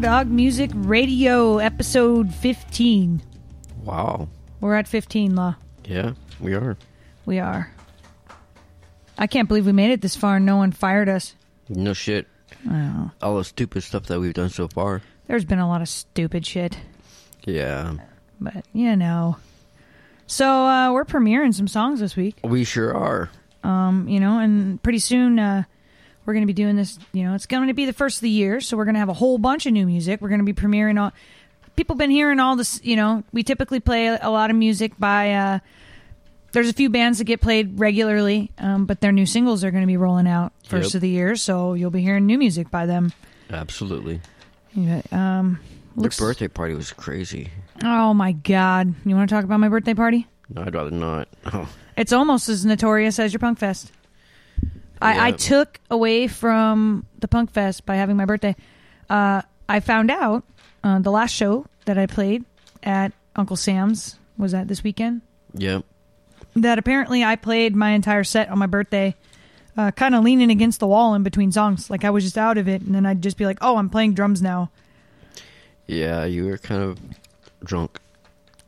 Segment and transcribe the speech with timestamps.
[0.00, 3.20] Dog Music Radio, episode 15.
[3.84, 4.28] Wow.
[4.60, 5.56] We're at 15, Law.
[5.84, 6.76] Yeah, we are.
[7.26, 7.72] We are.
[9.18, 11.34] I can't believe we made it this far and no one fired us.
[11.68, 12.26] No shit.
[12.70, 15.02] Oh, All the stupid stuff that we've done so far.
[15.26, 16.78] there's been a lot of stupid shit,
[17.44, 17.94] Yeah.
[18.40, 19.36] but you know.
[20.26, 23.30] So uh, we're premiering some songs this week, We sure are.
[23.64, 25.64] um, you know, and pretty soon uh,
[26.28, 26.98] we're going to be doing this.
[27.14, 29.00] You know, it's going to be the first of the year, so we're going to
[29.00, 30.20] have a whole bunch of new music.
[30.20, 31.10] We're going to be premiering all.
[31.74, 32.80] People been hearing all this.
[32.84, 35.32] You know, we typically play a lot of music by.
[35.32, 35.58] Uh,
[36.52, 39.82] there's a few bands that get played regularly, um, but their new singles are going
[39.82, 40.94] to be rolling out first Yep.
[40.96, 43.12] of the year, so you'll be hearing new music by them.
[43.50, 44.20] Absolutely.
[44.74, 45.58] Yeah, um,
[45.96, 46.20] looks.
[46.20, 47.50] Your birthday party was crazy.
[47.82, 48.94] Oh my god!
[49.06, 50.26] You want to talk about my birthday party?
[50.50, 51.28] No, I'd rather not.
[51.46, 53.90] Oh, It's almost as notorious as your punk fest.
[55.00, 58.56] I, I took away from the punk fest by having my birthday.
[59.08, 60.44] Uh, I found out
[60.82, 62.44] uh, the last show that I played
[62.82, 65.22] at Uncle Sam's was that this weekend.
[65.54, 65.84] yep.
[66.54, 69.14] That apparently I played my entire set on my birthday,
[69.76, 71.88] uh, kind of leaning against the wall in between songs.
[71.88, 73.88] Like I was just out of it, and then I'd just be like, "Oh, I'm
[73.88, 74.70] playing drums now."
[75.86, 76.98] Yeah, you were kind of
[77.62, 78.00] drunk.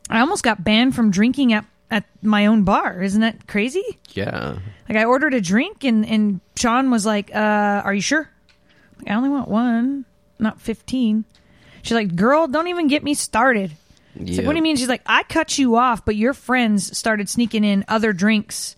[0.09, 3.01] I almost got banned from drinking at at my own bar.
[3.01, 3.83] Isn't that crazy?
[4.13, 4.57] Yeah.
[4.89, 8.29] Like I ordered a drink and and Sean was like, uh, "Are you sure?"
[8.97, 10.05] Like, I only want one,
[10.39, 11.25] not fifteen.
[11.83, 13.73] She's like, "Girl, don't even get me started."
[14.15, 14.75] It's like, what do you mean?
[14.75, 18.75] She's like, "I cut you off, but your friends started sneaking in other drinks."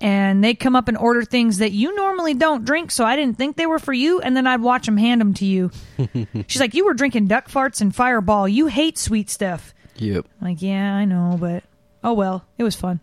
[0.00, 3.38] And they'd come up and order things that you normally don't drink, so I didn't
[3.38, 4.20] think they were for you.
[4.20, 5.70] And then I'd watch them hand them to you.
[6.48, 8.48] She's like, "You were drinking duck farts and Fireball.
[8.48, 10.26] You hate sweet stuff." Yep.
[10.40, 11.64] I'm like, yeah, I know, but
[12.04, 13.00] oh well, it was fun.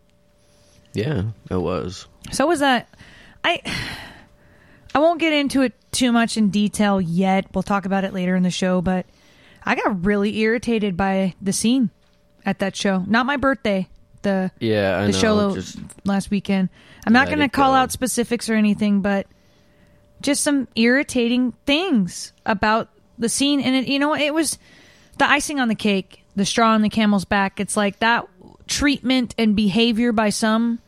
[0.94, 2.08] Yeah, it was.
[2.32, 2.88] So was that
[3.44, 3.62] I
[4.94, 7.48] I won't get into it too much in detail yet.
[7.54, 9.06] We'll talk about it later in the show, but
[9.66, 11.90] I got really irritated by the scene
[12.46, 13.04] at that show.
[13.08, 13.88] Not my birthday,
[14.22, 15.18] the Yeah, I the know.
[15.18, 16.70] show just last weekend.
[17.06, 17.76] I'm not going to call go.
[17.76, 19.28] out specifics or anything, but
[20.22, 23.60] just some irritating things about the scene.
[23.62, 24.58] And it, you know, it was
[25.18, 27.60] the icing on the cake, the straw on the camel's back.
[27.60, 28.28] It's like that
[28.72, 30.80] treatment and behavior by some.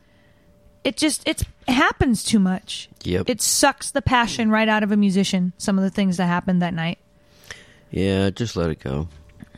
[0.84, 2.90] It just it's, it happens too much.
[3.04, 3.30] Yep.
[3.30, 5.54] It sucks the passion right out of a musician.
[5.58, 7.00] Some of the things that happened that night.
[7.92, 9.08] yeah, just let it go.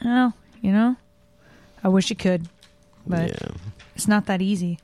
[0.03, 0.95] Oh, you know,
[1.83, 2.47] I wish it could,
[3.07, 3.47] but yeah.
[3.95, 4.79] it's not that easy.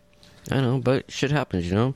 [0.50, 1.96] I know, but shit happens, you know?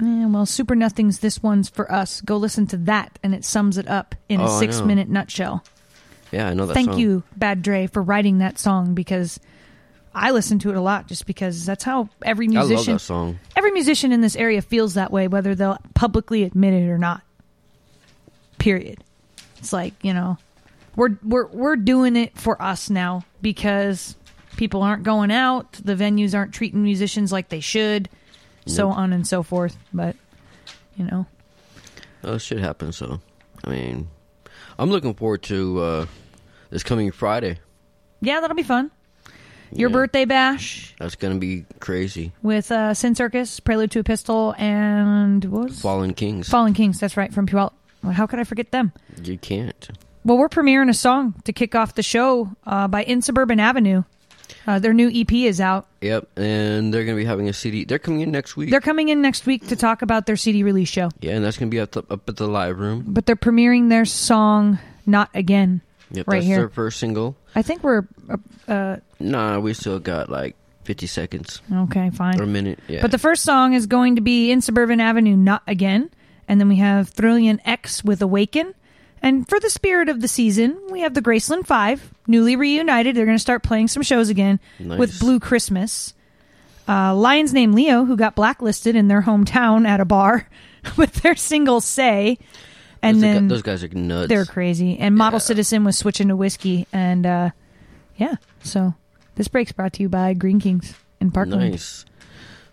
[0.00, 2.20] Yeah, well, Super Nothings, this one's for us.
[2.22, 5.62] Go listen to that, and it sums it up in Oh, a six minute nutshell.
[6.30, 6.98] Yeah, I know that Thank song.
[6.98, 9.38] you, Bad Dre, for writing that song because
[10.14, 12.98] I listen to it a lot just because that's how every I love musician that
[13.00, 13.38] song.
[13.56, 17.22] every musician in this area feels that way, whether they'll publicly admit it or not.
[18.58, 19.02] Period.
[19.58, 20.38] It's like, you know,
[20.96, 24.16] we're we're we're doing it for us now because
[24.56, 28.08] people aren't going out, the venues aren't treating musicians like they should,
[28.66, 28.98] so Nope.
[28.98, 29.76] on and so forth.
[29.92, 30.16] But
[30.96, 31.26] you know.
[32.24, 33.20] Oh, shit happens, so.
[33.64, 34.08] I mean,
[34.78, 36.06] I'm looking forward to uh,
[36.70, 37.58] this coming Friday.
[38.20, 38.90] Yeah, that'll be fun.
[39.74, 39.94] Your Yeah.
[39.94, 42.32] birthday bash That's going to be crazy.
[42.42, 46.48] with uh, Sin Circus, Prelude to a Pistol, and what was Fallen Kings.
[46.48, 47.00] Fallen Kings.
[47.00, 47.72] That's right, from Puyallup.
[48.02, 48.92] Well, how could I forget them?
[49.22, 49.88] you can't.
[50.24, 54.04] Well, we're premiering a song to kick off the show uh, by In Suburban Avenue.
[54.66, 55.86] Uh, their new EP is out.
[56.02, 57.84] Yep, and they're going to be having a CD.
[57.84, 58.70] They're coming in next week.
[58.70, 61.56] They're coming in next week to talk about their CD release show, yeah, and that's
[61.58, 63.02] going to be up at the live room.
[63.06, 65.80] but they're premiering their song "Not Again."
[66.12, 66.56] Yep, Right that's here.
[66.58, 67.36] their first single.
[67.54, 68.36] I think we're uh,
[68.70, 72.40] uh, Nah, we still got like 50 seconds okay, fine.
[72.40, 72.78] or a minute.
[72.88, 73.02] Yeah.
[73.02, 76.10] But the first song is going to be In Suburban Avenue, Not Again.
[76.48, 78.74] And then we have Thrillian X with Awaken.
[79.22, 83.14] And for the spirit of the season, we have the Graceland Five, newly reunited.
[83.14, 84.98] They're going to start playing some shows again Nice.
[84.98, 86.12] with Blue Christmas.
[86.88, 90.48] Uh, Lion's named Leo, who got blacklisted in their hometown at a bar
[90.96, 92.38] with their single Say.
[93.02, 94.28] And those, gu- then those guys are nuts.
[94.28, 94.98] they're crazy.
[94.98, 95.42] And Model Yeah.
[95.44, 96.86] Citizen was switching to whiskey.
[96.92, 97.50] And uh,
[98.16, 98.94] yeah, so
[99.34, 101.72] this break's brought to you by Green Kings in Parkland.
[101.72, 102.04] nice.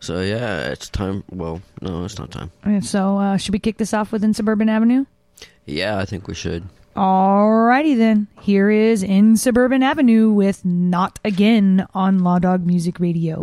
[0.01, 1.23] So yeah, it's time.
[1.29, 2.51] Well, no, it's not time.
[2.63, 5.05] And so, uh, should we kick this off with In Suburban Avenue?
[5.65, 6.63] Yeah, I think we should.
[6.95, 8.27] Alrighty then.
[8.41, 13.39] Here is In Suburban Avenue with Not Again on Law Dog Music Radio.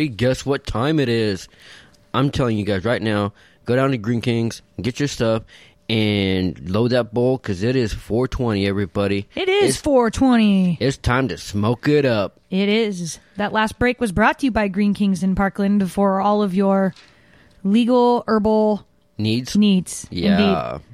[0.00, 1.48] Everybody, guess what time it is?
[2.14, 3.32] I'm telling you guys right now,
[3.66, 5.42] go down to Green Kings, get your stuff,
[5.88, 9.28] and load that bowl because it is 420, everybody.
[9.34, 10.78] It is It's, 420.
[10.80, 12.40] it's time to smoke it up.
[12.50, 13.18] It is.
[13.36, 16.54] That last break was brought to you by Green Kings in Parkland for all of
[16.54, 16.94] your
[17.62, 18.86] legal herbal
[19.18, 19.54] Needs?
[19.56, 20.06] needs.
[20.10, 20.72] yeah.
[20.76, 20.84] Indeed.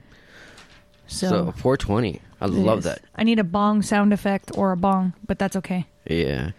[1.06, 2.20] So, So, 420.
[2.40, 2.84] I love is.
[2.86, 3.00] that.
[3.14, 5.86] I need a bong sound effect or a bong, but that's okay.
[6.10, 6.50] Yeah.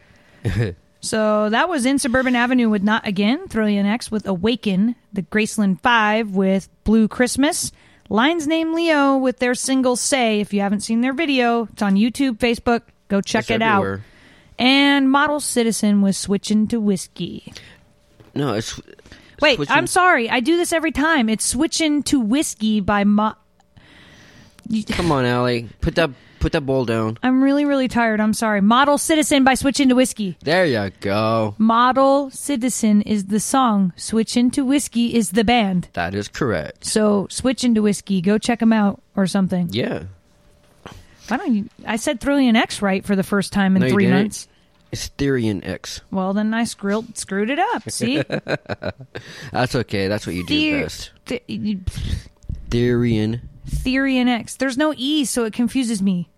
[1.02, 5.80] So that was in Suburban Avenue with Not Again, Trillion X with Awaken, the Graceland
[5.82, 7.72] 5 with Blue Christmas,
[8.10, 10.40] Lion's Name Leo with their single Say.
[10.40, 12.82] If you haven't seen their video, it's on YouTube, Facebook.
[13.10, 13.96] Go check It's it everywhere.
[13.96, 14.02] out.
[14.60, 17.54] And Model Citizen was Switching to Whiskey.
[18.34, 18.80] No, it's.
[19.40, 20.30] Wait, switching- I'm sorry.
[20.32, 21.30] I do this every time.
[21.30, 23.36] It's Switching to Whiskey by Mo-
[24.90, 25.70] Come on, Allie.
[25.80, 27.18] Put that put that bowl down.
[27.24, 28.20] I'm really, really tired.
[28.20, 28.62] I'm sorry.
[28.62, 30.38] Model Citizen by Switching to Whiskey.
[30.42, 31.56] There you go.
[31.58, 33.94] Model Citizen is the song.
[33.96, 35.90] Switching to Whiskey is the band.
[35.94, 36.86] That is correct.
[36.86, 38.22] So switch into whiskey.
[38.22, 39.70] Go check them out or something.
[39.72, 40.04] Yeah.
[41.28, 41.70] Why don't you?
[41.86, 44.20] I said Trillion X right for the first time in No, you three didn't.
[44.20, 44.48] months.
[44.90, 46.00] It's Thirion X.
[46.12, 47.90] Well, then I screwed screwed it up.
[47.90, 48.24] See,
[49.52, 50.08] That's okay.
[50.08, 51.12] That's what you do Ther- best.
[51.26, 51.82] th- you-
[52.70, 53.42] Therian.
[53.70, 54.56] Thirion X.
[54.56, 56.30] There's no e, so it confuses me.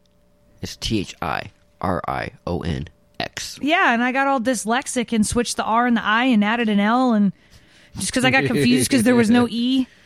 [0.61, 2.87] It's T H I R I O N
[3.19, 3.59] X.
[3.61, 6.69] Yeah, and I got all dyslexic and switched the R and the I and added
[6.69, 7.31] an L and
[7.95, 9.87] just because I got confused because there was no e.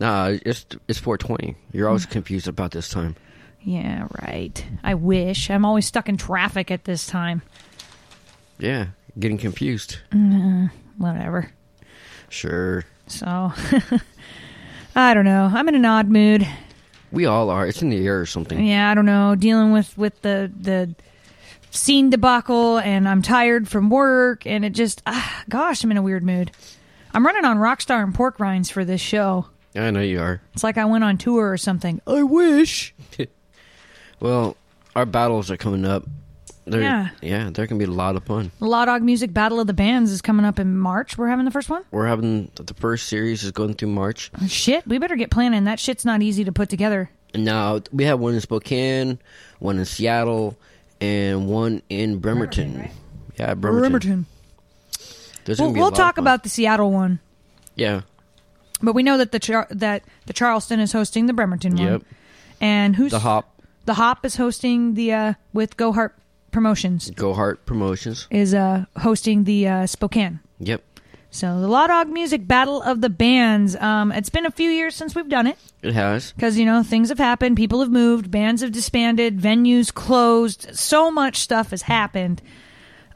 [0.00, 1.54] Nah, it's it's 420.
[1.72, 3.14] You're always confused about this time.
[3.60, 4.64] Yeah, right.
[4.82, 5.48] I wish.
[5.48, 7.42] I'm always stuck in traffic at this time.
[8.58, 9.98] Yeah, getting confused.
[10.10, 10.66] Mm-hmm.
[10.98, 11.52] Whatever.
[12.30, 12.84] Sure.
[13.06, 13.26] So
[14.96, 15.50] I don't know.
[15.52, 16.48] I'm in an odd mood.
[17.12, 17.66] We all are.
[17.66, 18.64] It's in the air or something.
[18.64, 19.34] Yeah, I don't know.
[19.36, 20.94] Dealing with with the the
[21.70, 26.02] scene debacle, and I'm tired from work, and it just, ah, gosh, I'm in a
[26.02, 26.50] weird mood.
[27.14, 29.46] I'm running on Rockstar and pork rinds for this show.
[29.74, 30.40] I know you are.
[30.52, 32.00] It's like I went on tour or something.
[32.06, 32.94] I wish.
[34.20, 34.56] Well,
[34.94, 36.04] our battles are coming up.
[36.66, 37.10] Yeah.
[37.20, 38.50] Yeah, going to be a lot of fun.
[38.60, 41.18] Law Dog Music Battle of the Bands is coming up in March.
[41.18, 41.82] We're having the first one.
[41.90, 44.30] We're having the first series is going through March.
[44.46, 45.64] Shit, we better get planning.
[45.64, 47.10] That shit's not easy to put together.
[47.34, 49.18] Now we have one in Spokane,
[49.58, 50.56] one in Seattle,
[51.00, 52.90] and one in Bremerton.
[53.38, 54.26] Yeah, Bremerton.
[55.44, 57.18] There's We'll, gonna be we'll talk about the Seattle one,
[57.74, 58.02] Yeah.
[58.80, 61.84] but we know that the Char- that the Charleston is hosting the Bremerton one.
[61.86, 62.02] Yep.
[62.60, 66.16] And who's The Hop The Hop is hosting the uh, with Go Heart
[66.52, 68.28] Promotions Go Heart Promotions.
[68.30, 70.38] is uh, hosting the uh, Spokane.
[70.60, 70.82] Yep.
[71.30, 73.74] So the Law Dog Music Battle of the Bands.
[73.76, 76.32] Um, it's been a few years since we've done it It has.
[76.32, 81.10] because you know things have happened, people have moved, bands have disbanded, venues closed, so
[81.10, 82.42] much stuff has happened.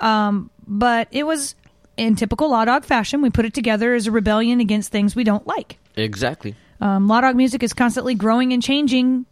[0.01, 1.55] Um, but it was
[1.99, 3.21] in typical Law Dog fashion.
[3.21, 5.79] We put it together as a rebellion against things we don't like.
[5.95, 6.55] Exactly.
[6.81, 9.27] Um, Law Dog music is constantly growing and changing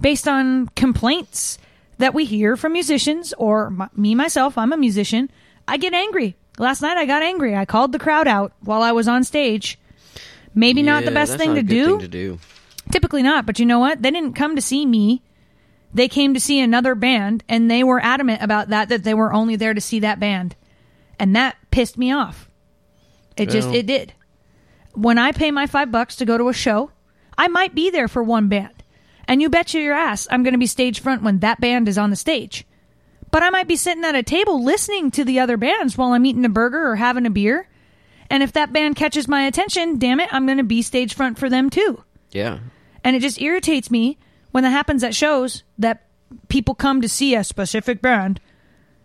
[0.00, 1.58] based on complaints
[1.98, 4.56] that we hear from musicians or m- me myself.
[4.58, 5.30] I'm a musician.
[5.66, 6.36] I get angry.
[6.58, 7.56] Last night I got angry.
[7.56, 9.78] I called the crowd out while I was on stage.
[10.54, 11.86] Maybe not the best thing to do.
[11.86, 12.38] Thing to do.
[12.92, 14.00] Typically not, but you know what?
[14.00, 15.22] They didn't come to see me.
[15.92, 19.32] They came to see another band and they were adamant about that that they were
[19.32, 20.54] only there to see that band.
[21.18, 22.48] And that pissed me off.
[23.36, 24.12] It just it did.
[24.94, 26.90] When I pay my 5 bucks to go to a show,
[27.36, 28.75] I might be there for one band.
[29.28, 31.98] And you betcha your ass I'm going to be stage front when that band is
[31.98, 32.64] on the stage.
[33.30, 36.26] But I might be sitting at a table listening to the other bands while I'm
[36.26, 37.68] eating a burger or having a beer.
[38.30, 41.38] And if that band catches my attention, damn it, I'm going to be stage front
[41.38, 42.02] for them too.
[42.30, 42.60] Yeah.
[43.04, 44.18] And it just irritates me
[44.52, 46.06] when that happens at shows that
[46.48, 48.40] people come to see a specific band.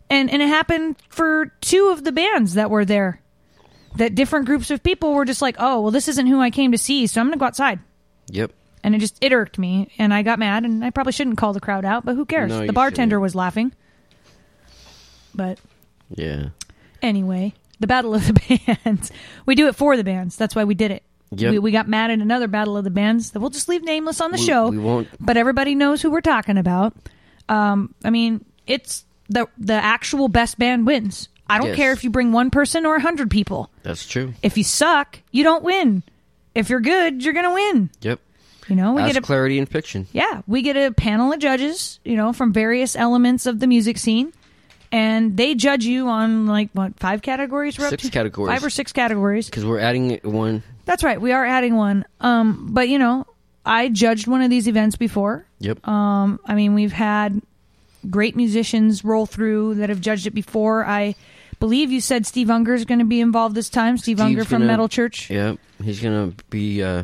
[0.10, 3.22] And and it happened for two of the bands that were there.
[3.98, 6.72] That different groups of people were just like, "Oh, well this isn't who I came
[6.72, 7.80] to see, so I'm going to go outside."
[8.28, 8.52] Yep.
[8.84, 11.54] And it just it irked me and I got mad and I probably shouldn't call
[11.54, 12.50] the crowd out, but who cares?
[12.50, 13.22] No, the you bartender shouldn't.
[13.22, 13.74] was laughing.
[15.34, 15.60] But
[16.10, 16.50] Yeah.
[17.02, 19.12] anyway, the battle of the bands.
[19.46, 20.36] We do it for the bands.
[20.36, 21.04] That's why we did it.
[21.34, 21.52] Yep.
[21.52, 24.20] We, we got mad at another battle of the bands that we'll just leave nameless
[24.20, 24.70] on the We- show.
[24.70, 26.94] we won't- But everybody knows who we're talking about.
[27.48, 31.30] Um, I mean, it's the the actual best band wins.
[31.50, 31.76] I don't Yes.
[31.78, 33.70] care if you bring one person or a hundred people.
[33.84, 34.34] That's true.
[34.42, 36.04] If you suck, you don't win.
[36.56, 37.90] If you're good, you're gonna win.
[38.02, 38.20] Yep.
[38.72, 40.08] You know, we get a clarity in fiction.
[40.14, 43.98] yeah, we get a panel of judges, you know, from various elements of the music
[43.98, 44.32] scene,
[44.94, 47.78] and they judge you on like what five categories?
[47.78, 48.10] We're up Six to?
[48.12, 48.54] categories.
[48.56, 49.48] five or six categories.
[49.48, 50.64] Because we're adding one.
[50.86, 52.06] That's right, we are adding one.
[52.22, 53.28] Um, but you know,
[53.66, 55.46] I judged one of these events before.
[55.60, 55.86] Yep.
[55.86, 57.42] Um, I mean, we've had
[58.10, 60.86] great musicians roll through that have judged it before.
[60.86, 61.16] I
[61.60, 63.98] believe you said Steve Unger is going to be involved this time.
[63.98, 65.30] Steve Unger from gonna- Metal Church.
[65.30, 66.82] Yep, he's gonna be.
[66.82, 67.04] uh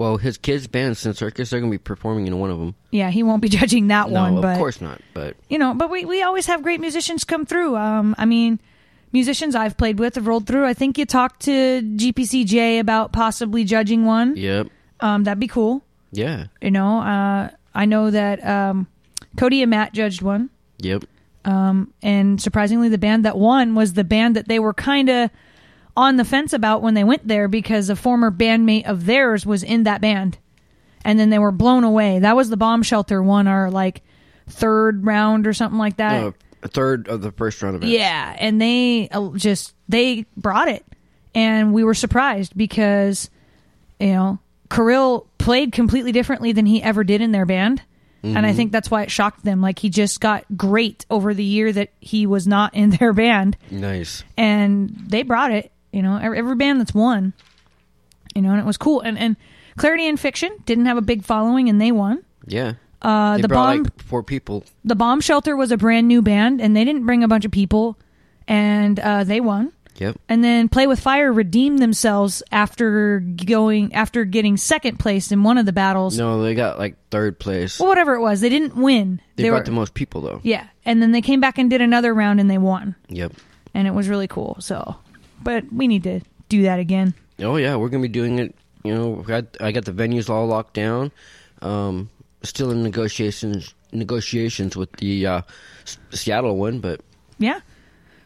[0.00, 2.74] Well, his kids' band, Sin Circus, they're gonna be performing in one of them.
[2.90, 4.14] Yeah, he won't be judging that one.
[4.14, 5.02] No, one, of but course not.
[5.12, 7.76] But you know, but we, we always have great musicians come through.
[7.76, 8.60] Um, I mean,
[9.12, 10.64] musicians I've played with have rolled through.
[10.64, 14.36] I think you talked to GPCJ about possibly judging one.
[14.38, 14.68] yep,
[15.00, 15.82] Um, that'd be cool.
[16.12, 18.86] yeah, You know, uh, I know that um,
[19.36, 21.04] Cody and Matt judged one, yep,
[21.44, 25.30] Um, and surprisingly, the band that won was the band that they were kind of
[25.96, 29.62] on the fence about when they went there because a former bandmate of theirs was
[29.62, 30.38] in that band,
[31.04, 32.18] and then they were blown away.
[32.18, 34.02] That was the Bomb Shelter one, our like
[34.48, 36.24] third round or something like that.
[36.24, 37.88] uh, a third of the first round of it.
[37.88, 40.84] Yeah, and they uh, just they brought it,
[41.34, 43.30] and we were surprised because
[43.98, 44.38] you know
[44.70, 47.82] Kirill played completely differently than he ever did in their band,
[48.22, 49.62] and I think that's why it shocked them.
[49.62, 53.56] Like he just got great over the year that he was not in their band,
[53.70, 54.22] nice.
[54.36, 55.72] and they brought it.
[55.92, 57.32] You know, every, every band that's won,
[58.34, 59.00] you know, and it was cool.
[59.00, 59.36] And and
[59.76, 62.22] Clarity and Fiction didn't have a big following, and they won.
[62.46, 64.64] Yeah, Uh, they the brought bomb like four people.
[64.84, 67.50] the bomb shelter was a brand new band and they didn't bring a bunch of
[67.52, 67.96] people
[68.48, 74.24] and uh, they won Yep, and then play with fire redeemed themselves after going after
[74.24, 77.78] getting second place in one of the battles no, they got like third place.
[77.78, 80.40] well whatever it was they didn't win they, brought were the most people though.
[80.42, 83.32] yeah and then they came back and did another round and they won Yep.
[83.74, 84.96] and it was really cool so
[85.42, 88.54] but we need to do that again Oh yeah, we're gonna be doing it.
[88.84, 91.10] You know, got, I got the venues all locked down.
[91.62, 92.10] Um,
[92.42, 95.42] still in negotiations negotiations with the uh,
[95.84, 97.00] S- Seattle one, but
[97.38, 97.60] yeah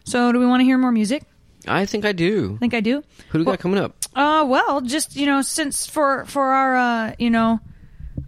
[0.04, 1.22] so do we want to hear more music
[1.66, 2.54] I think I do.
[2.56, 3.96] i think i do Who do we Well- got coming up?
[4.14, 7.58] Uh, well, just you know, since for for our uh, you know,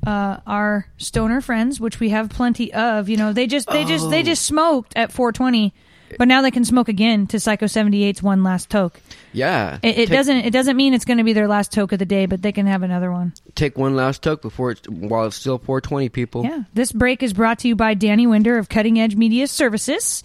[0.07, 4.11] uh, our stoner friends, which we have plenty of, you know, they just they just
[4.11, 5.72] they just smoked at 420,
[6.19, 9.01] but now they can smoke again to Psycho 78's one last toke.
[9.33, 11.92] Yeah, It, it take, doesn't it doesn't mean it's going to be their last toke
[11.92, 13.33] of the day, but they can have another one.
[13.55, 16.45] take one last toke before it's while it's still 420 people.
[16.45, 16.62] Yeah.
[16.75, 20.23] This break is brought to you by Danny Winder of Cutting Edge Media Services.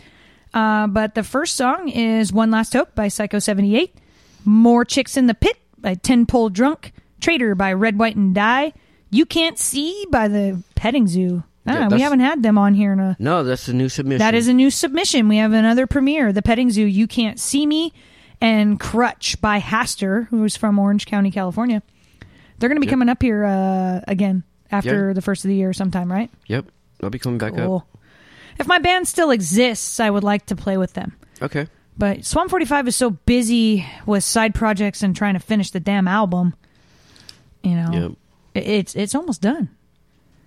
[0.53, 3.95] Uh, but the first song is One Last Toke by Psycho 78,
[4.43, 6.91] More Chicks in the Pit by Ten Pole Drunk,
[7.21, 8.73] Traitor by Red, White, and Die,
[9.09, 11.43] You Can't See by the Petting Zoo.
[11.71, 13.15] Ah, Yeah, we haven't had them on here in a.
[13.19, 14.19] No, that's a new submission.
[14.19, 15.27] That is a new submission.
[15.27, 17.93] We have another premiere, The Petting Zoo, You Can't See Me,
[18.39, 21.81] and Crutch by Haster, who's from Orange County, California.
[22.59, 22.91] They're going to be Yep.
[22.93, 25.13] coming up here uh, again after Yeah.
[25.13, 26.29] the first of the year sometime, right?
[26.47, 26.65] Yep,
[27.03, 27.85] I'll be coming back Cool.
[28.59, 31.13] If my band still exists, I would like to play with them.
[31.41, 31.67] Okay.
[31.97, 36.07] But Swamp 45 is so busy with side projects and trying to finish the damn
[36.07, 36.53] album.
[37.63, 37.91] You know,
[38.55, 38.63] Yep.
[38.65, 39.69] it's it's almost done.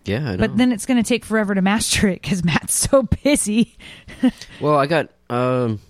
[0.04, 0.36] Yeah, I know.
[0.38, 3.76] But then it's going to take forever to master it because Matt's so busy.
[4.60, 5.80] well, I got um,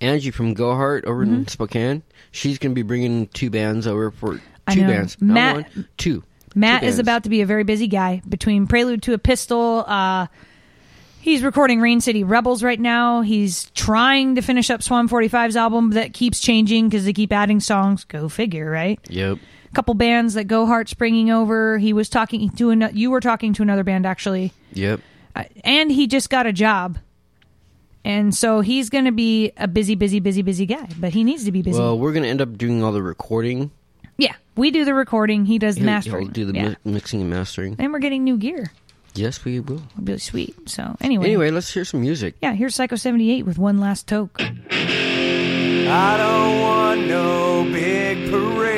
[0.00, 2.02] Angie from Go Heart over in Spokane.
[2.32, 4.80] She's gonna be bringing two bands over for Mm-hmm.
[4.80, 5.16] Two bands.
[5.20, 6.24] Not Matt- one, two.
[6.54, 9.84] Matt Two is about to be a very busy guy between Prelude to a Pistol.
[9.86, 10.26] Uh,
[11.20, 13.20] he's recording Rain City Rebels right now.
[13.20, 17.60] He's trying to finish up Swamp 45's album that keeps changing because they keep adding
[17.60, 18.04] songs.
[18.04, 18.98] Go figure, right?
[19.08, 19.38] Yep.
[19.76, 21.76] Couple bands that Go Heart's bringing over.
[21.78, 25.00] He was talking to an, you were talking to another band actually, Yep.
[25.36, 26.98] uh, and he just got a job,
[28.04, 30.88] and so he's going to be a busy, busy, busy, busy guy.
[30.98, 31.78] But he needs to be busy.
[31.78, 33.70] Well, we're gonna end up doing all the recording.
[34.16, 35.44] yeah, we do the recording.
[35.44, 36.22] He does the He'll- mastering.
[36.24, 36.68] he'll do the yeah.
[36.84, 37.76] mi- mixing and mastering.
[37.78, 38.72] and we're getting new gear.
[39.14, 39.82] Yes, we will.
[39.92, 40.54] It'll be sweet.
[40.68, 42.34] So anyway, Anyway, let's hear some music.
[42.42, 44.40] yeah, here's Psycho seventy eight with one last toke.
[44.40, 48.75] I don't want no big parade.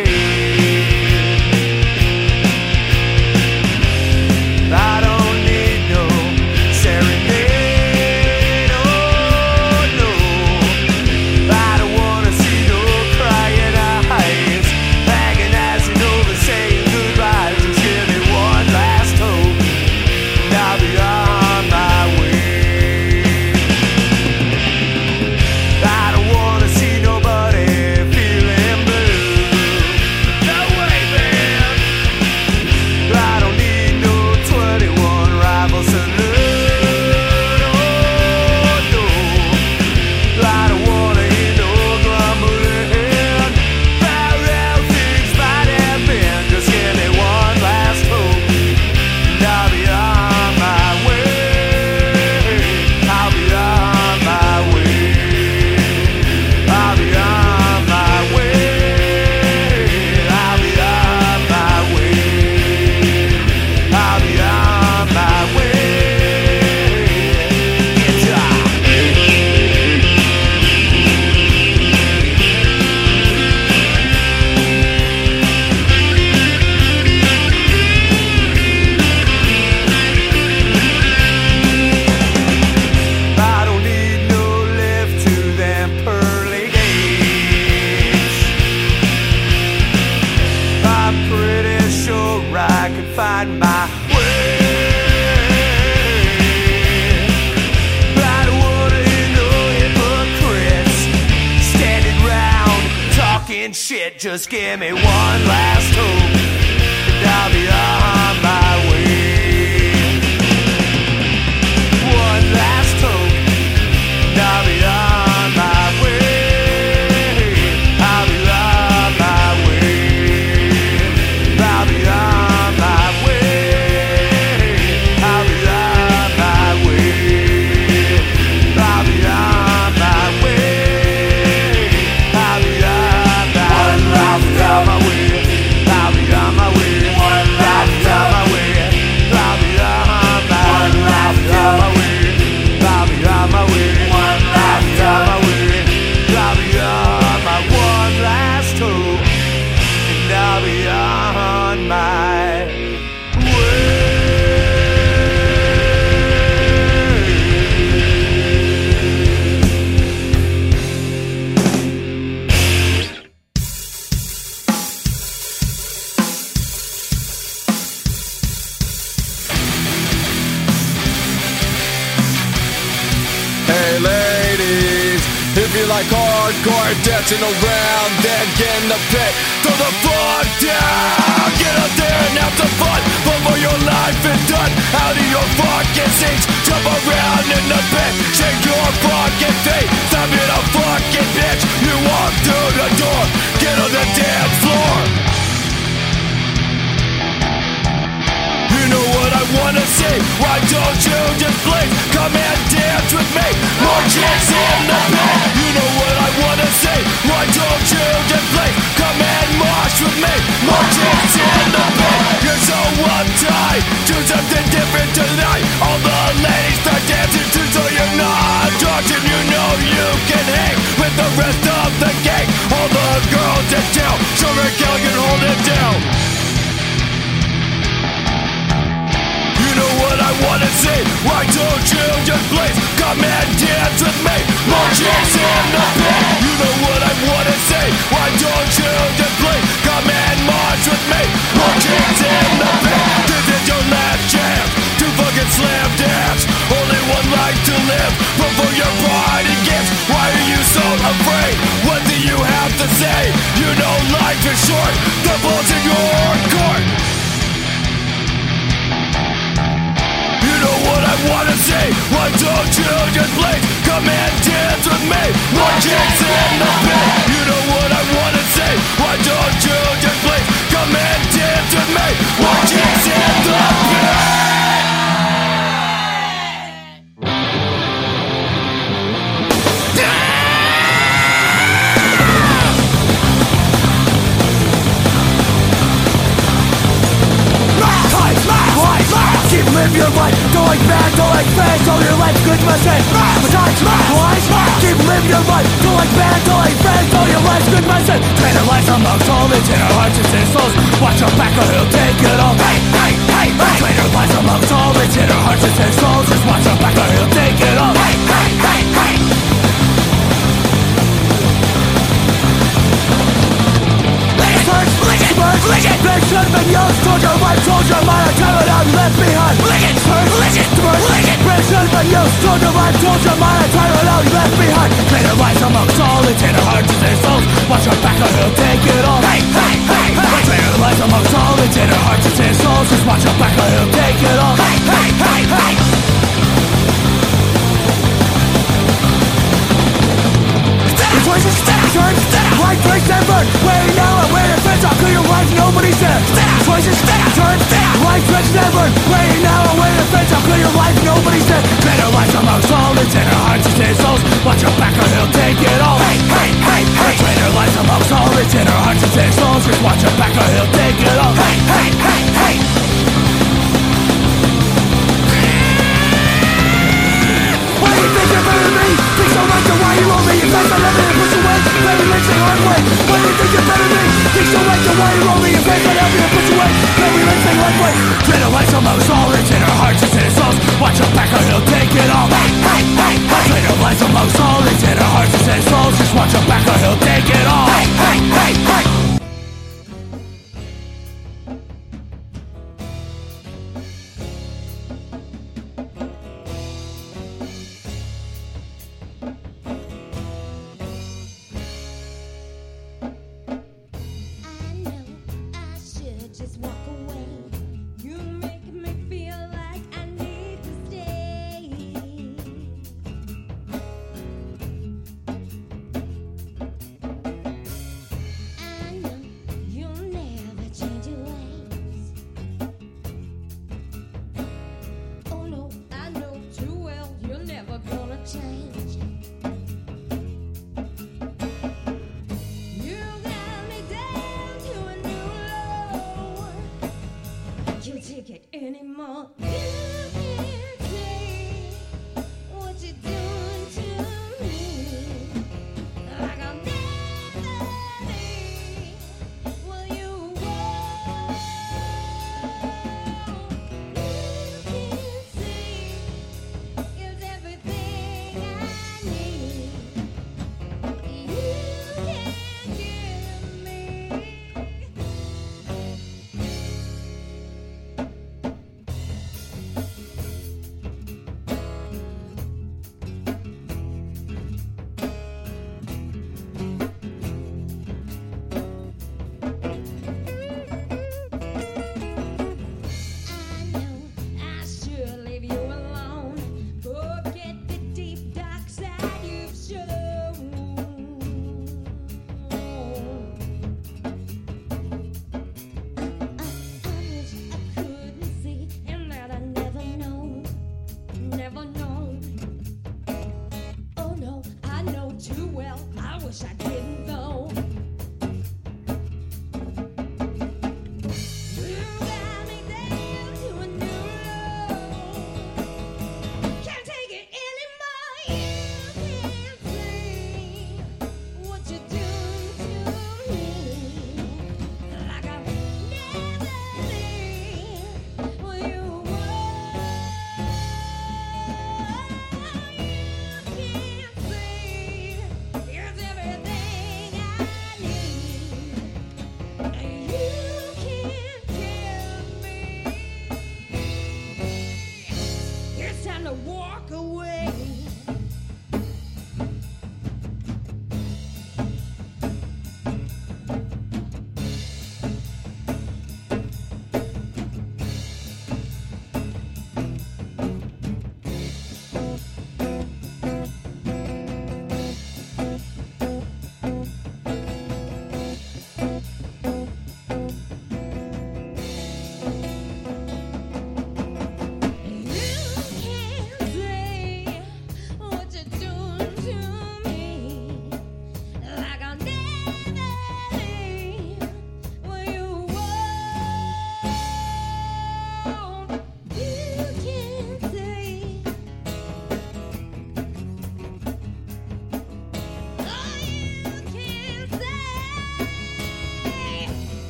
[104.38, 105.57] Just give me one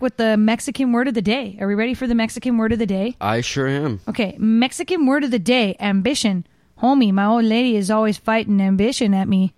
[0.00, 1.58] back with the Mexican word of the day.
[1.60, 3.16] Are we ready for the Mexican word of the day?
[3.20, 4.00] I sure am.
[4.08, 6.46] Okay, Mexican word of the day: ambition.
[6.80, 9.52] Homie, my old lady is always fighting ambition at me.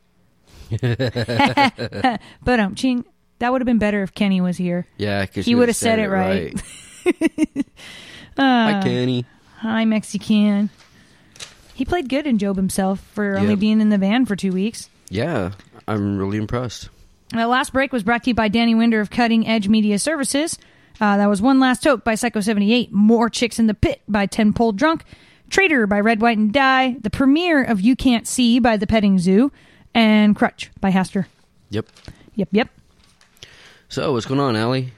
[2.43, 3.05] but um, ching,
[3.39, 4.87] that would have been better if Kenny was here.
[4.97, 6.61] Yeah, because He would've said it right.
[8.37, 9.25] Hi, Kenny.
[9.59, 10.71] Hi, Mexican.
[11.75, 14.91] He played good in Job himself for only being in the band for two weeks.
[15.09, 15.53] Yeah,
[15.87, 16.89] I'm really impressed.
[17.33, 20.59] The last break was brought to you by Danny Winder of Cutting Edge Media Services.
[21.01, 24.27] Uh, that was One Last Toke by Psycho 78, More Chicks in the Pit by
[24.27, 25.05] Ten Pole Drunk,
[25.49, 29.19] Traitor by Red, White, and Die, the premiere of You Can't See by The Petting
[29.19, 29.51] Zoo,
[29.95, 31.25] and Crutch by Haster.
[31.71, 31.87] Yep.
[32.35, 32.69] Yep, yep.
[33.89, 34.93] So, what's going on, Allie?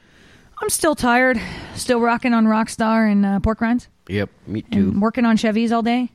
[0.60, 1.40] I'm still tired,
[1.76, 5.00] still rocking on Rockstar and uh, Pork Rinds, Yep, me and too.
[5.00, 6.10] working on Chevys all day.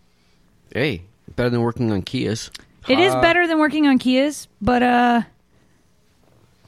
[0.73, 1.03] Hey,
[1.35, 2.49] better than working on Kias.
[2.87, 5.21] It is better than working on Kias, but uh,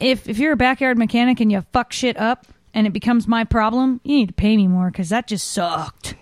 [0.02, 3.44] if if you're a backyard mechanic and you fuck shit up and it becomes my
[3.44, 6.14] problem, you need to pay me more because that just sucked.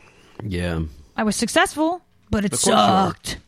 [0.44, 0.82] Yeah,
[1.16, 3.08] I was successful, but it course you are.
[3.08, 3.38] sucked.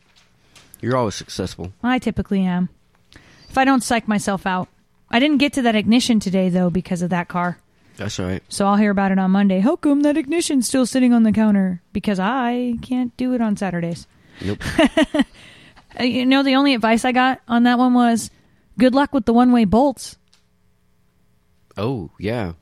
[0.81, 1.73] you're always successful.
[1.83, 2.69] I typically am.
[3.49, 4.67] If I don't psych myself out,
[5.09, 7.57] I didn't get to that ignition today though because of that car.
[7.97, 8.41] That's all right.
[8.49, 9.59] So I'll hear about it on Monday.
[9.59, 11.81] How come that ignition's still sitting on the counter?
[11.93, 14.07] Because I can't do it on Saturdays.
[14.43, 14.59] Nope.
[15.99, 18.31] Uh, You know, the only advice I got on that one was
[18.79, 20.17] good luck with the one way bolts.
[21.77, 22.53] Oh, yeah.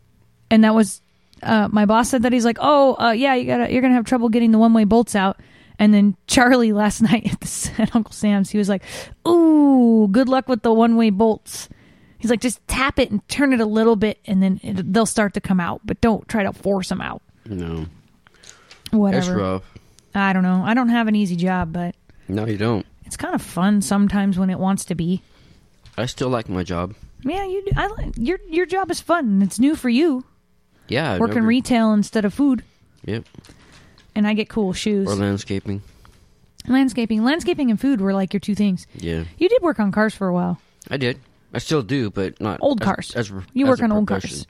[0.49, 1.01] And that was,
[1.43, 4.05] uh, my boss said that he's like, oh, uh, yeah, you gotta, you're gonna have
[4.05, 5.39] trouble getting the one way bolts out.
[5.80, 8.84] And then Charlie last night at, at Uncle Sam's, he was like,
[9.28, 11.70] ooh, good luck with the one way bolts.
[12.20, 15.07] He's like, just tap it and turn it a little bit, and then it, they'll
[15.07, 15.82] start to come out.
[15.84, 17.24] But don't try to force them out.
[17.47, 17.88] No,
[18.91, 19.26] Whatever.
[19.26, 19.64] that's rough.
[20.14, 20.62] I don't know.
[20.64, 21.95] I don't have an easy job, but
[22.28, 22.86] No, you don't.
[23.05, 25.24] it's kind of fun sometimes when it wants to be.
[25.97, 26.93] I still like my job.
[27.24, 27.63] Yeah, you.
[27.76, 29.26] I like your your job is fun.
[29.26, 30.24] and It's new for you,
[30.88, 32.63] Yeah, I've working never- retail instead of food,
[33.05, 33.26] Yep,
[34.15, 35.07] and I get cool shoes.
[35.07, 35.82] or landscaping.
[36.67, 38.88] landscaping, landscaping, and food were like your two things.
[38.95, 40.59] Yeah, You did work on cars for a while,
[40.89, 41.19] I did.
[41.53, 43.11] I still do, but not old as- cars.
[43.15, 44.38] As, you as work a on old profession.
[44.38, 44.47] cars.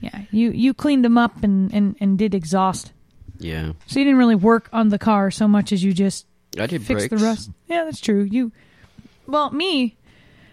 [0.00, 2.92] Yeah, you you cleaned them up and and and did exhaust.
[3.40, 6.26] Yeah, So you didn't really work on the car so much as you just
[6.58, 7.10] I did fix brakes.
[7.22, 7.50] the rust.
[7.68, 8.22] Yeah, that's true.
[8.22, 8.50] You,
[9.28, 9.96] well, me,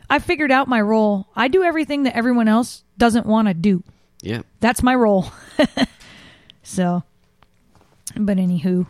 [0.10, 1.28] I figured out my role.
[1.36, 3.84] I do everything that everyone else doesn't want to do.
[4.22, 5.28] Yeah, That's my role.
[6.64, 7.04] so,
[8.16, 8.88] but anywho,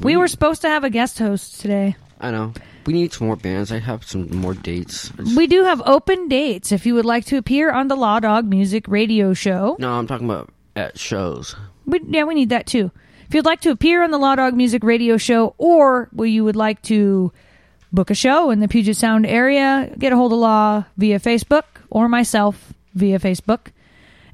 [0.00, 1.96] we were supposed to have a guest host today.
[2.20, 2.52] I know.
[2.86, 3.70] We need some more bands.
[3.70, 5.10] I have some more dates.
[5.10, 8.18] It's- We do have open dates if you would like to appear on the Law
[8.20, 9.76] Dog Music Radio Show.
[9.78, 11.54] no, I'm talking about at shows.
[11.86, 12.90] We, yeah, we need that too.
[13.28, 16.44] If you'd like to appear on the Law Dog Music Radio Show, or well, you
[16.44, 17.30] would like to
[17.92, 21.64] book a show in the Puget Sound area, get a hold of Law via Facebook
[21.90, 23.68] or myself via Facebook,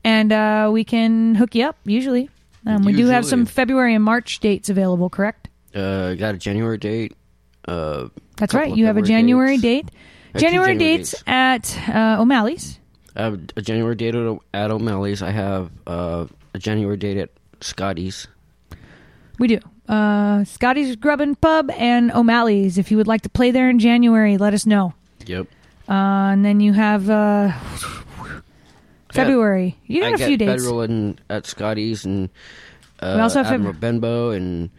[0.02, 1.76] and uh, we can hook you up.
[1.84, 2.30] Usually,
[2.66, 5.08] um, we do have some February and March dates available.
[5.10, 5.48] Correct?
[5.74, 7.14] Uh, got a January date.
[7.66, 8.72] Uh, That's couple right.
[8.72, 9.90] of You have a January dates.
[9.90, 9.90] date.
[9.90, 9.98] I
[10.28, 11.24] have two January, January dates, dates.
[11.26, 12.78] at uh, O'Malley's.
[13.16, 15.22] I have a January date at, at O'Malley's.
[15.22, 17.30] I have uh, a January date at
[17.60, 18.26] Scotty's.
[19.38, 19.60] We do.
[19.88, 22.78] Uh, Scotty's Grubbin Pub and O'Malley's.
[22.78, 24.94] If you would like to play there in January, let us know.
[25.26, 25.46] Yep.
[25.88, 27.52] Uh, and then you have uh,
[29.12, 29.78] February.
[29.86, 30.62] You got I a few dates.
[30.62, 32.30] Federal and at Scotty's and
[33.00, 34.70] uh, We also have Admiral Benbow and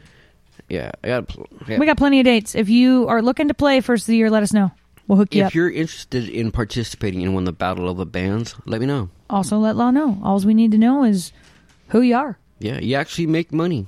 [0.69, 1.27] yeah, I got.
[1.27, 1.77] pl- Yeah.
[1.77, 2.55] We got plenty of dates.
[2.55, 4.71] If you are looking to play first of the year, let us know.
[5.07, 5.51] We'll hook you If up.
[5.51, 8.87] If you're interested in participating in one of the Battle of the Bands, let me
[8.87, 9.09] know.
[9.29, 10.19] Also, let Law know.
[10.23, 11.31] All we need to know is
[11.89, 12.37] who you are.
[12.59, 13.85] Yeah, you actually make money.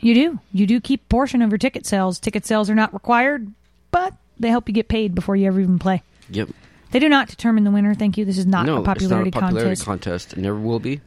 [0.00, 0.38] You do.
[0.52, 2.18] You do keep a portion of your ticket sales.
[2.18, 3.52] Ticket sales are not required,
[3.90, 6.02] but they help you get paid before you ever even play.
[6.30, 6.50] Yep.
[6.90, 7.94] They do not determine the winner.
[7.94, 8.24] Thank you.
[8.24, 9.84] This is not no, a popularity, it's not a popularity contest.
[9.84, 10.32] contest.
[10.34, 11.00] It never will be.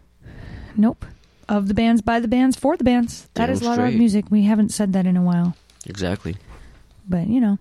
[0.76, 1.06] Nope.
[1.50, 3.28] Of the bands, by the bands, for the bands.
[3.34, 3.98] That Damn is straight.
[3.98, 4.26] Music.
[4.30, 5.56] We haven't said that in a while.
[5.86, 6.38] Exactly.
[7.10, 7.58] But, you know,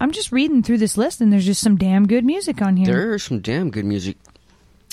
[0.00, 2.86] I'm just reading through this list and there's just some damn good music on here.
[2.86, 4.16] There are some damn good music.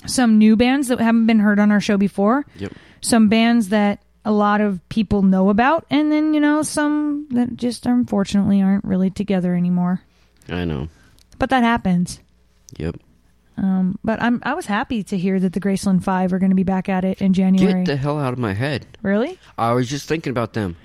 [0.06, 2.46] Some new bands that haven't been heard on our show before.
[2.58, 2.74] Yep.
[3.02, 5.86] Some bands that a lot of people know about.
[5.89, 10.01] And then, you know, some that just unfortunately aren't really together anymore.
[10.49, 10.88] I know.
[11.39, 12.19] But that happens.
[12.78, 12.95] Yep.
[13.57, 16.55] Um, but I'm I was happy to hear that the Graceland Five are going to
[16.55, 17.84] be back at it in January.
[17.84, 18.88] Get the hell out of my head.
[19.03, 20.76] really, I was just thinking about them.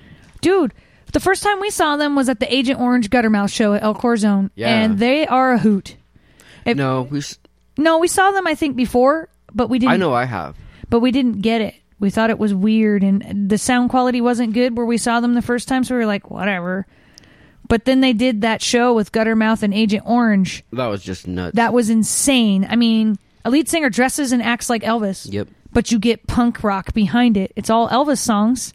[0.41, 0.73] dude?
[1.11, 3.95] The first time we saw them was at the Agent Orange Guttermouth show at El
[3.95, 4.67] Corazon, Yeah.
[4.69, 5.95] and they are a hoot.
[6.65, 7.23] If- no, we.
[7.79, 9.93] No, we saw them I think before, but we didn't.
[9.93, 10.55] I know I have.
[10.89, 11.73] but we didn't get it.
[11.99, 15.33] We thought it was weird, and the sound quality wasn't good where we saw them
[15.33, 15.83] the first time.
[15.83, 16.87] So we were like, whatever.
[17.67, 20.63] But then they did that show with Guttermouth and Agent Orange.
[20.71, 21.55] That was just nuts.
[21.55, 22.65] That was insane.
[22.69, 25.31] I mean, A lead singer dresses and acts like Elvis.
[25.31, 25.49] Yep.
[25.71, 27.51] But you get punk rock behind it.
[27.55, 28.73] It's all Elvis songs,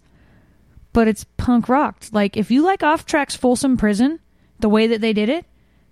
[0.92, 2.12] but it's punk rocked.
[2.12, 4.20] Like if you like Off Track's Folsom Prison,
[4.60, 5.44] the way that they did it,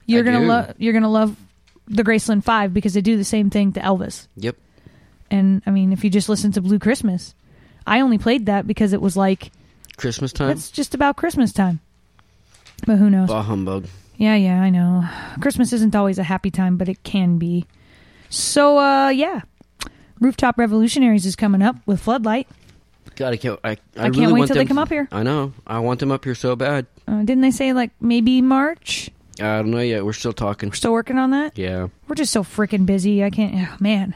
[0.06, 0.74] you're I gonna love.
[0.78, 1.36] You're gonna love
[1.88, 4.28] the Graceland Five because they do the same thing to Elvis.
[4.36, 4.56] Yep.
[5.32, 7.34] And I mean, if you just listen to Blue Christmas,
[7.86, 9.50] I only played that because it was like
[9.96, 10.50] Christmas time.
[10.50, 11.80] it's just about Christmas time.
[12.86, 13.28] But who knows?
[13.28, 13.86] Bah humbug.
[14.16, 15.08] Yeah, yeah, I know.
[15.40, 17.66] Christmas isn't always a happy time, but it can be.
[18.28, 19.40] So, uh, yeah.
[20.20, 22.46] Rooftop Revolutionaries is coming up with Floodlight.
[23.16, 23.58] God, I can't.
[23.64, 25.08] I, I, I can't really wait want till they come up here.
[25.10, 25.52] I know.
[25.66, 26.86] I want them up here so bad.
[27.08, 29.10] Uh, didn't they say like maybe March?
[29.40, 30.04] I don't know yet.
[30.04, 30.68] We're still talking.
[30.68, 31.58] We're still working on that.
[31.58, 31.88] Yeah.
[32.06, 33.24] We're just so freaking busy.
[33.24, 33.68] I can't.
[33.68, 34.14] Oh, man,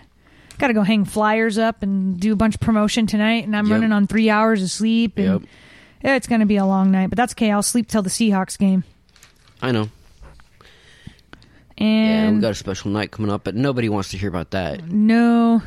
[0.59, 3.66] got to go hang flyers up and do a bunch of promotion tonight, and I'm
[3.66, 3.72] Yep.
[3.72, 5.18] running on three hours of sleep.
[5.18, 5.42] And Yep.
[6.04, 7.50] yeah, it's going to be a long night, but that's okay.
[7.50, 8.84] I'll sleep till the Seahawks game.
[9.62, 9.88] I know.
[11.78, 14.50] Yeah, And we got a special night coming up, but nobody wants to hear about
[14.52, 14.86] that.
[14.90, 15.62] No.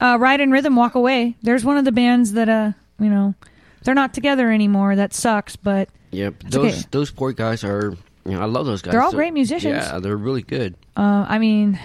[0.00, 1.36] Uh, Ride and Rhythm Walk Away.
[1.42, 3.34] There's one of the bands that, uh, you know,
[3.84, 4.96] they're not together anymore.
[4.96, 6.42] That sucks, but Yep.
[6.44, 6.82] Those okay.
[6.90, 7.94] those poor guys are.
[8.24, 8.92] You know, I love those guys.
[8.92, 9.84] They're all great musicians.
[9.86, 10.74] Yeah, they're really good.
[10.96, 11.78] uh, I mean,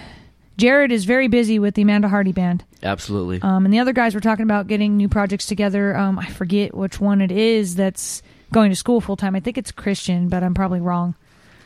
[0.62, 2.64] Jared is very busy with the Amanda Hardy band.
[2.84, 3.42] Absolutely.
[3.42, 5.96] Um, and the other guys were talking about getting new projects together.
[5.96, 9.34] Um, I forget which one it is that's going to school full time.
[9.34, 11.16] I think it's Christian, but I'm probably wrong.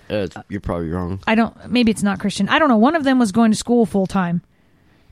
[0.09, 1.21] Uh, you're probably wrong.
[1.27, 1.71] I don't.
[1.71, 2.49] Maybe it's not Christian.
[2.49, 2.79] I don't know.
[2.79, 4.41] One of them was going to school full time,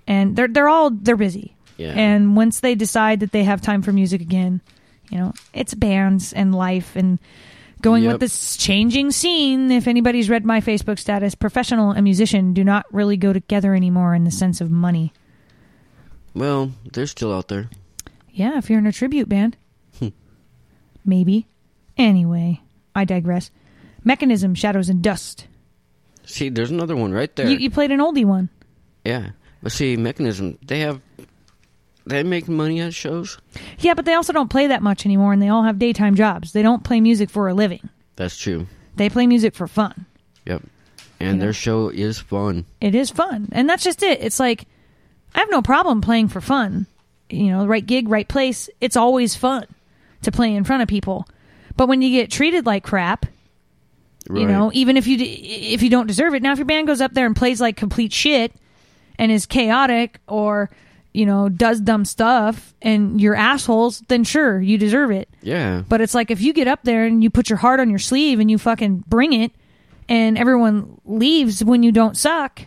[0.06, 1.54] and they're they're all they're busy.
[1.76, 1.92] Yeah.
[1.92, 4.62] And once they decide that they have time for music again,
[5.10, 7.18] you know, it's bands and life and
[7.84, 8.12] going Yep.
[8.12, 9.70] with this changing scene.
[9.70, 14.14] If anybody's read my Facebook status, professional and musician do not really go together anymore
[14.14, 15.12] in the sense of money.
[16.34, 17.68] Well, they're still out there.
[18.30, 19.56] Yeah, if you're in a tribute band,
[19.98, 20.08] Hmm.
[21.04, 21.46] maybe.
[21.96, 22.60] Anyway,
[22.94, 23.50] I digress.
[24.02, 25.46] Mechanism, Shadows and Dust.
[26.24, 27.48] See, there's another one right there.
[27.48, 28.48] You, you played an oldie one.
[29.04, 29.30] yeah,
[29.62, 30.58] but see, mechanism.
[30.66, 31.00] They have.
[32.06, 33.38] They make money at shows.
[33.78, 36.52] Yeah, but they also don't play that much anymore, and they all have daytime jobs.
[36.52, 37.88] They don't play music for a living.
[38.16, 38.66] That's true.
[38.96, 40.04] They play music for fun.
[40.46, 40.62] Yep.
[41.20, 41.44] And know.
[41.46, 42.66] their show is fun.
[42.80, 44.20] It is fun, and that's just it.
[44.20, 44.66] It's like
[45.34, 46.86] I have no problem playing for fun.
[47.30, 48.68] You know, right gig, right place.
[48.80, 49.66] It's always fun
[50.22, 51.26] to play in front of people.
[51.76, 53.26] But when you get treated like crap,
[54.28, 54.40] Right.
[54.42, 56.42] you know, even if you d- if you don't deserve it.
[56.42, 58.52] Now, if your band goes up there and plays like complete shit
[59.18, 60.70] and is chaotic or
[61.14, 65.28] you know does dumb stuff and you're assholes, then sure you deserve it.
[65.40, 65.82] Yeah.
[65.88, 67.98] But it's like if you get up there and you put your heart on your
[67.98, 69.52] sleeve and you fucking bring it,
[70.08, 72.62] and everyone leaves when you don't suck.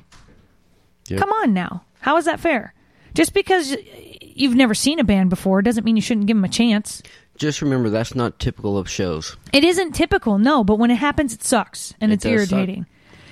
[1.08, 1.20] Yep.
[1.20, 2.74] Come on now, how is that fair?
[3.14, 3.76] Just because
[4.22, 7.02] you've never seen a band before doesn't mean you shouldn't give them a chance.
[7.38, 9.38] Just remember that's not typical of shows.
[9.54, 12.58] It isn't typical, no, but when it happens, it sucks and It it's does suck.
[12.58, 12.86] irritating.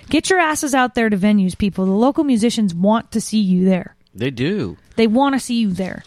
[0.09, 1.85] Get your asses out there to venues, people.
[1.85, 3.95] The local musicians want to see you there.
[4.15, 4.77] They do.
[4.95, 6.03] They want to see you there.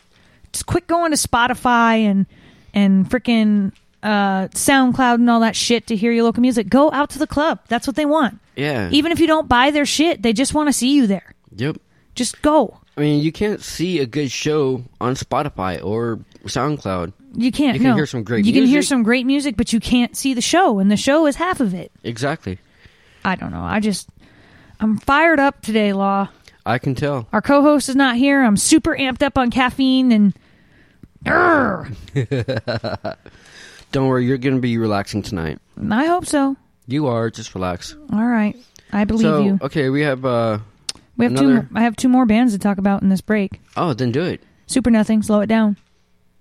[0.53, 2.27] Just quit going to Spotify and
[2.73, 6.69] and freaking uh, SoundCloud and all that shit to hear your local music.
[6.69, 7.61] Go out to the club.
[7.69, 8.41] That's what they want.
[8.57, 8.89] Yeah.
[8.91, 11.35] Even if you don't buy their shit, they just want to see you there.
[11.57, 11.79] Yep.
[12.15, 12.81] Just go.
[12.97, 17.13] I mean, you can't see a good show on Spotify or SoundCloud.
[17.35, 17.75] You can't.
[17.75, 17.95] You can no.
[17.95, 20.79] hear some great You can hear some great music, but you can't see the show,
[20.79, 21.93] and the show is half of it.
[22.03, 22.59] Exactly.
[23.25, 23.63] I don't know.
[23.63, 24.09] I just
[24.81, 26.29] I'm fired up today, Law.
[26.69, 27.27] I can tell.
[27.33, 28.43] Our co-host is not here.
[28.43, 30.35] I'm super amped up on caffeine and.
[33.91, 35.59] Don't worry, you're going to be relaxing tonight.
[35.91, 36.57] I hope so.
[36.87, 37.31] You are.
[37.31, 37.97] Just relax.
[38.13, 38.57] All right,
[38.93, 39.59] I believe so, you.
[39.63, 40.25] okay, we have.
[40.25, 40.59] uh
[41.17, 41.49] We have two.
[41.49, 43.61] another- More, I have two more bands to talk about in this break.
[43.77, 44.43] Oh, then do it.
[44.67, 45.23] Super nothing.
[45.23, 45.77] Slow it down.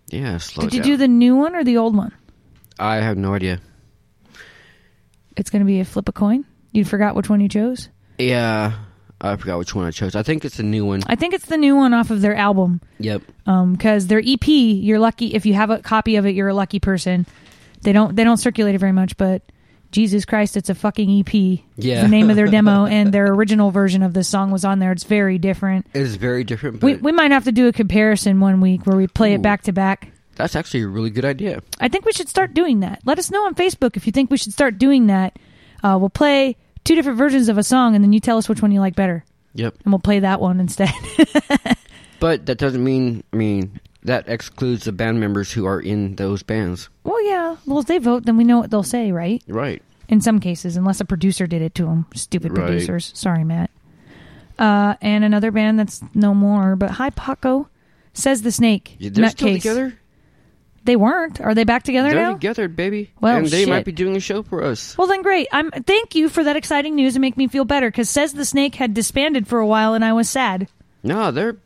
[0.09, 0.89] Yeah, slow Did you down.
[0.91, 2.13] do the new one or the old one?
[2.79, 3.59] I have no idea.
[5.35, 6.45] It's going to be a flip a coin.
[6.71, 7.89] You forgot which one you chose.
[8.17, 8.73] Yeah,
[9.19, 10.15] I forgot which one I chose.
[10.15, 11.01] I think it's the new one.
[11.07, 12.81] I think it's the new one off of their album.
[12.99, 13.23] Yep.
[13.47, 16.35] Um, because their EP, you're lucky if you have a copy of it.
[16.35, 17.25] You're a lucky person.
[17.81, 19.41] They don't they don't circulate it very much, but
[19.91, 21.33] Jesus Christ, it's a fucking EP.
[21.77, 22.01] Yeah.
[22.01, 24.91] the name of their demo and their original version of this song was on there.
[24.91, 25.87] It's very different.
[25.93, 28.97] It's very different, but We we might have to do a comparison one week where
[28.97, 30.11] we play it back to back.
[30.35, 31.63] that's actually a really good idea.
[31.79, 33.01] I think we should start doing that.
[33.05, 35.39] Let us know on Facebook if you think we should start doing that.
[35.83, 36.57] Uh, we'll play
[36.87, 38.95] two different versions of a song, and then you tell us which one you like
[38.95, 39.23] better,
[39.53, 39.75] Yep.
[39.83, 40.91] and we'll play that one instead.
[42.19, 46.41] But that doesn't mean, I mean, that excludes the band members who are in those
[46.41, 46.89] bands.
[47.03, 47.57] well, yeah.
[47.67, 49.43] Well, if they vote, then we know what they'll say, right?
[49.47, 49.83] Right.
[50.09, 52.07] In some cases, unless a producer did it to them.
[52.15, 52.65] Stupid Right.
[52.69, 53.11] producers.
[53.13, 53.69] Sorry, Matt.
[54.57, 57.69] Uh, and another band that's no more, but Hi Paco
[58.13, 58.95] says the Snake.
[58.97, 59.93] Yeah, They're still together?
[60.87, 61.41] They weren't.
[61.41, 62.33] Are they back together They're now?
[62.33, 63.11] together, baby.
[63.19, 63.69] Well, and they shit.
[63.69, 64.97] might be doing a show for us.
[64.97, 65.49] Well, then great.
[65.51, 65.69] I'm.
[65.69, 67.89] Thank you for that exciting news and make me feel better.
[67.91, 70.69] Because says the Snake had disbanded for a while, and I was sad.
[71.03, 71.57] No, they're.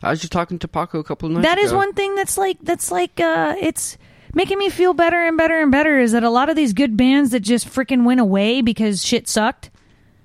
[0.00, 1.54] I was just talking to Paco a couple of nights ago.
[1.56, 3.98] That is one thing that's like that's like uh it's
[4.32, 6.96] making me feel better and better and better is that a lot of these good
[6.96, 9.70] bands that just freaking went away because shit sucked,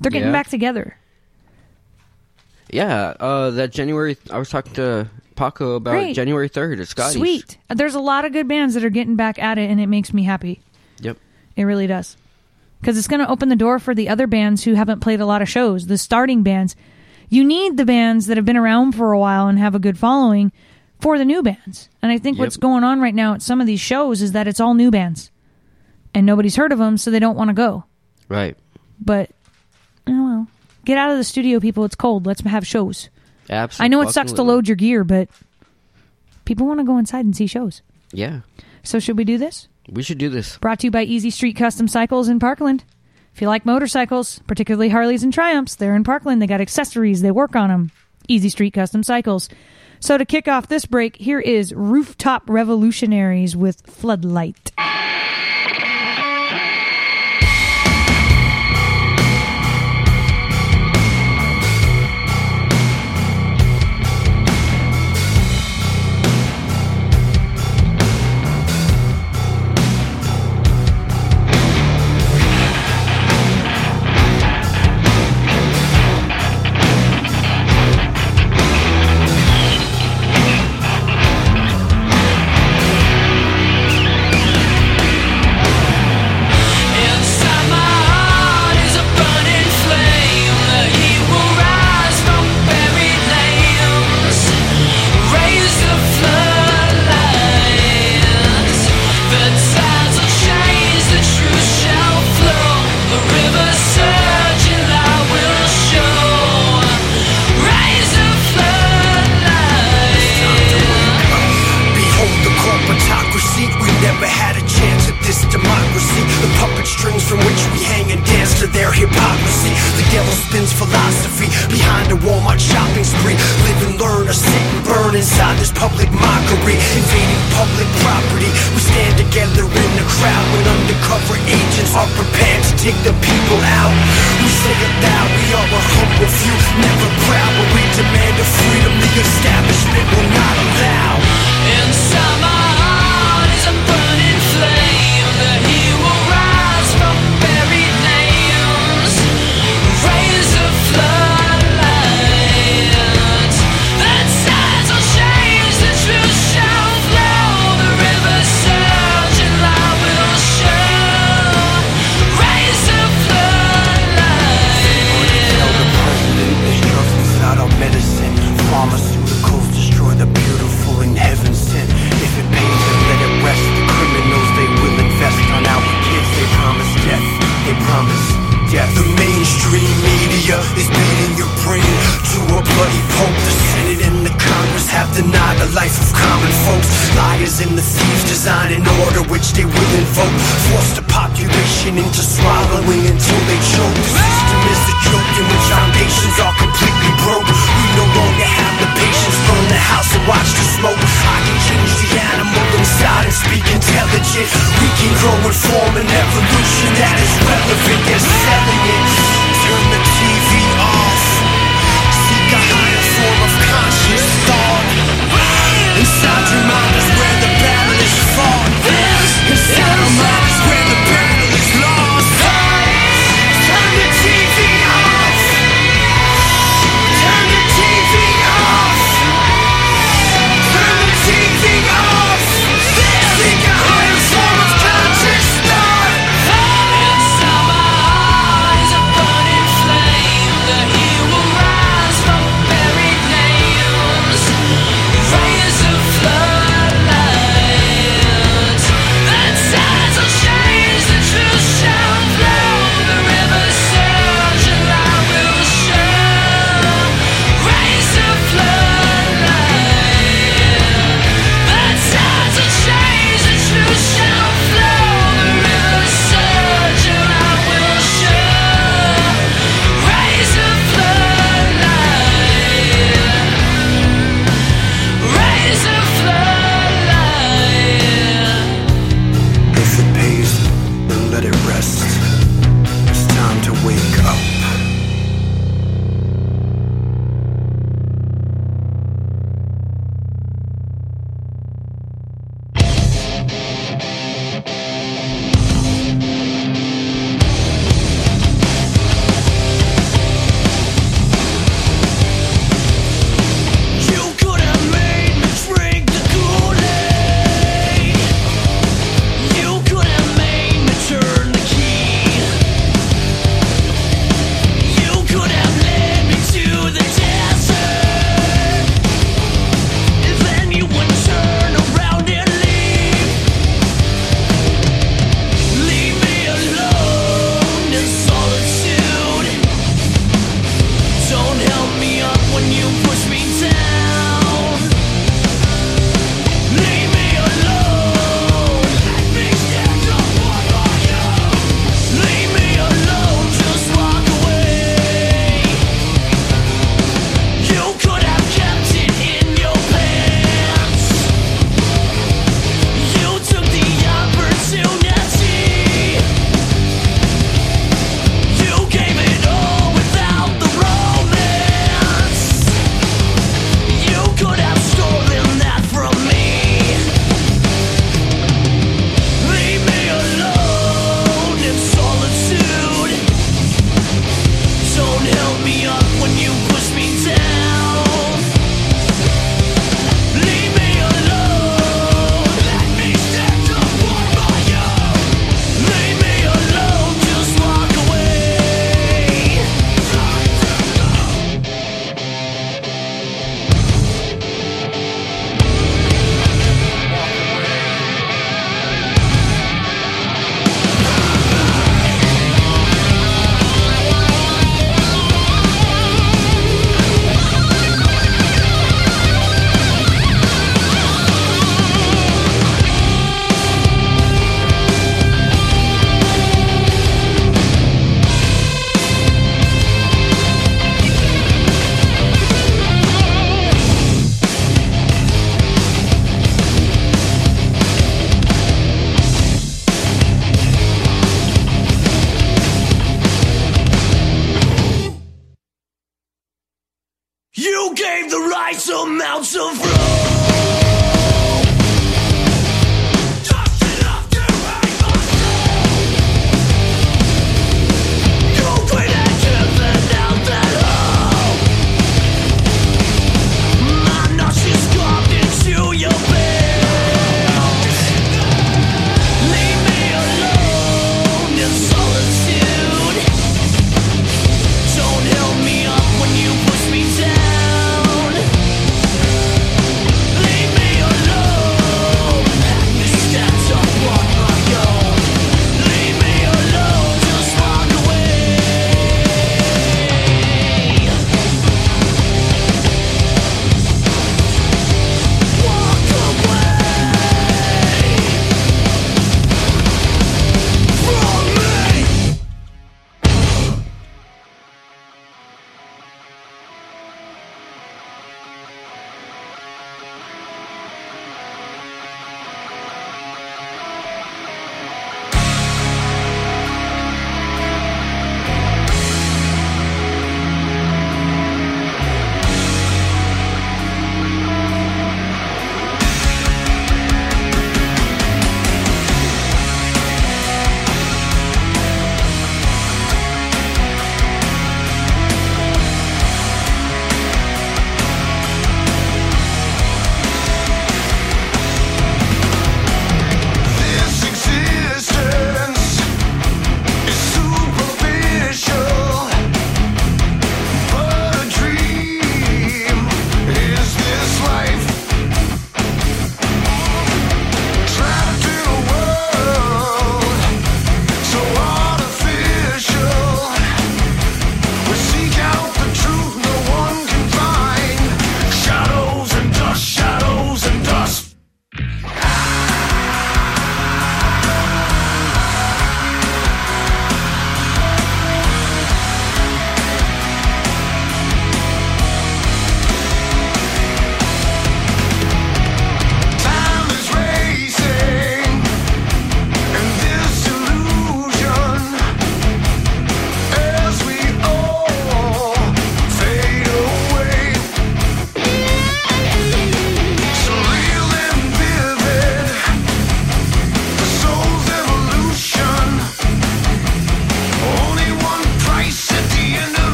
[0.00, 0.32] they're getting Yeah.
[0.32, 0.96] back together.
[2.70, 4.16] Yeah, uh, that January.
[4.30, 5.08] I was talking to
[5.42, 6.14] Paco about Great.
[6.14, 7.16] January third at Scotty's.
[7.18, 7.58] Sweet.
[7.68, 10.12] There's a lot of good bands that are getting back at it and it makes
[10.14, 10.60] me happy.
[11.00, 11.16] Yep.
[11.56, 12.16] It really does.
[12.80, 15.26] Because it's going to open the door for the other bands who haven't played a
[15.26, 16.76] lot of shows, the starting bands.
[17.28, 19.98] You need the bands that have been around for a while and have a good
[19.98, 20.52] following
[21.00, 21.88] for the new bands.
[22.02, 22.44] And I think Yep.
[22.44, 24.90] what's going on right now at some of these shows is that it's all new
[24.90, 25.30] bands.
[26.14, 27.84] And nobody's heard of them, so they don't want to go.
[28.28, 28.56] Right.
[29.00, 29.30] But,
[30.06, 30.46] oh well.
[30.84, 31.84] Get out of the studio, people.
[31.84, 32.26] It's cold.
[32.26, 33.08] Let's have shows.
[33.52, 33.84] Absolutely.
[33.84, 35.28] I know it sucks to load your gear, but
[36.44, 37.82] people want to go inside and see shows.
[38.12, 38.40] Yeah,
[38.82, 39.68] So, should we do this?
[39.90, 40.58] we should do this.
[40.58, 42.84] Brought to you by Easy Street Custom Cycles in Parkland.
[43.34, 46.40] If you like motorcycles, particularly Harleys and Triumphs, they're in Parkland.
[46.42, 47.90] They got accessories, they work on them.
[48.28, 49.48] Easy Street Custom Cycles.
[50.00, 54.72] So to kick off this break, here is Rooftop Revolutionaries with Floodlight.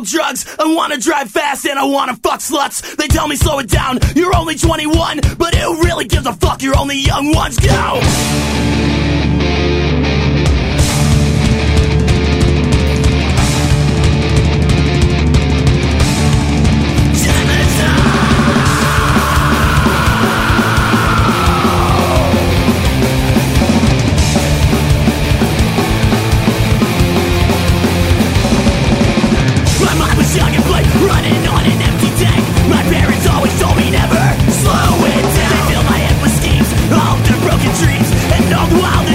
[0.00, 2.96] Drugs, I wanna drive fast, and I wanna fuck sluts.
[2.96, 6.62] They tell me slow it down, you're only 21, but who really gives a fuck?
[6.62, 7.58] You're only young ones.
[7.58, 8.87] Go!
[30.28, 30.64] Was young and
[31.08, 32.44] running on an empty tank.
[32.68, 34.20] My parents always told me never
[34.52, 35.84] slow it down.
[35.88, 39.07] My schemes, all their broken dreams, and all We're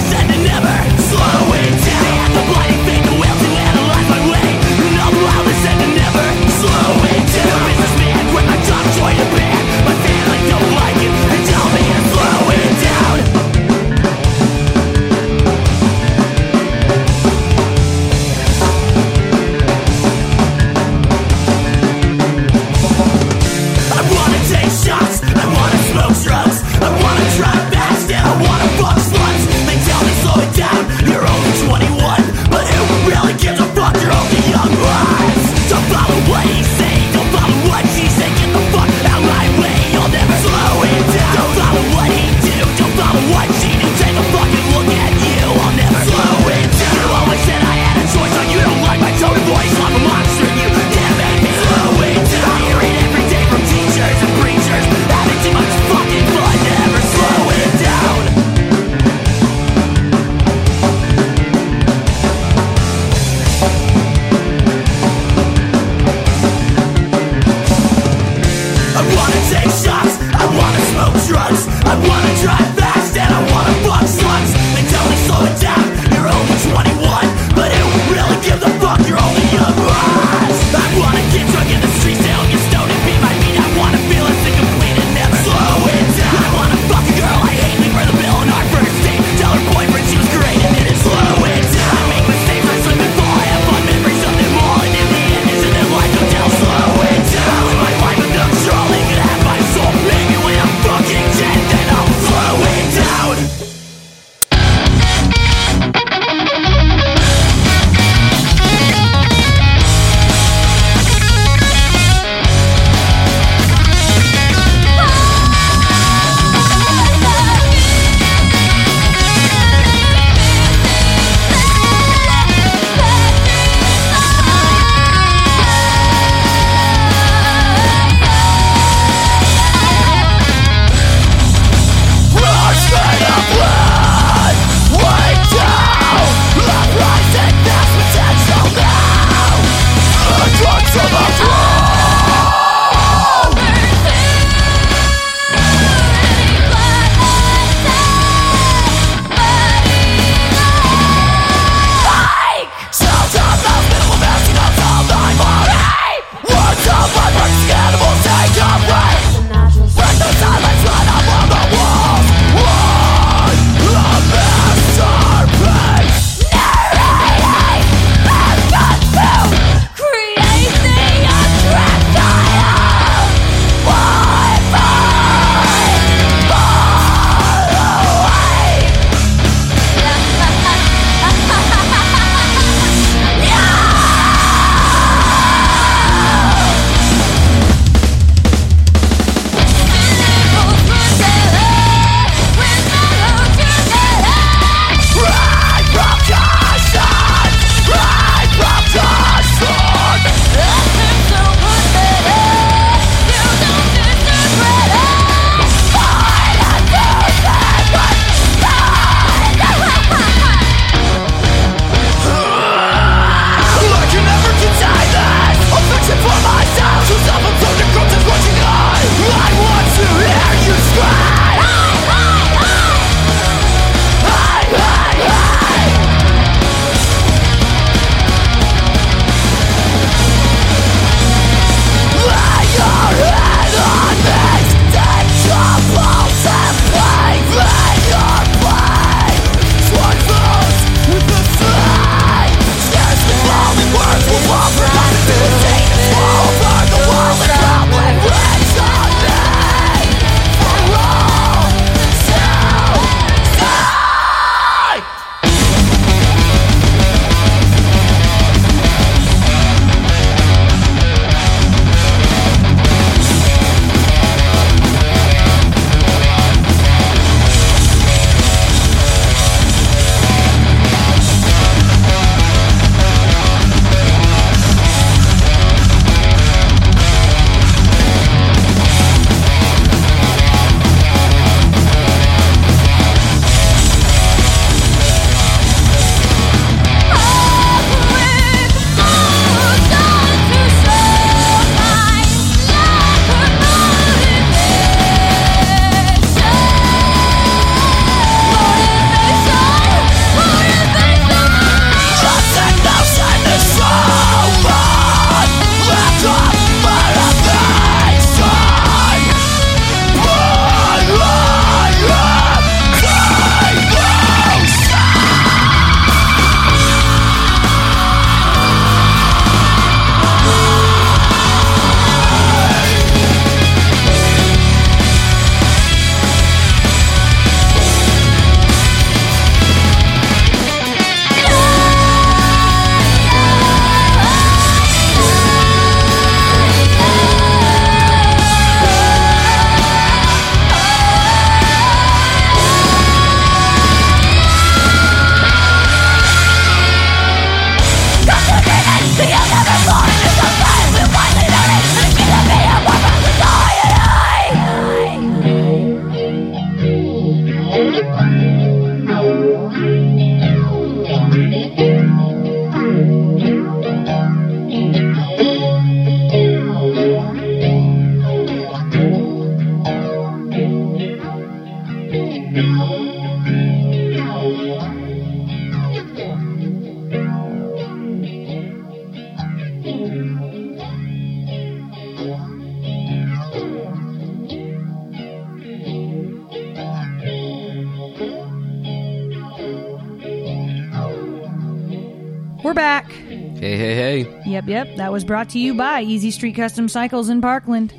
[394.97, 397.93] That was brought to you by Easy Street Custom Cycles in Parkland.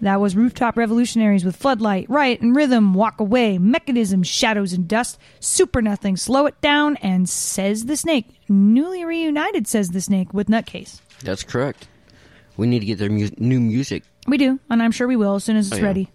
[0.00, 5.18] That was Rooftop Revolutionaries with Floodlight, Riot and Rhythm, Walk Away, Mechanism, Shadows and Dust,
[5.40, 8.26] Super Nothing, Slow It Down, and Says the Snake.
[8.48, 11.00] Newly reunited, Says the Snake, with Nutcase.
[11.22, 11.86] That's correct.
[12.56, 14.04] We need to get their mu- new music.
[14.26, 15.86] We do, and I'm sure we will as soon as it's Oh, yeah.
[15.86, 16.10] ready.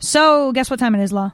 [0.00, 1.32] So, guess what time it is, Law?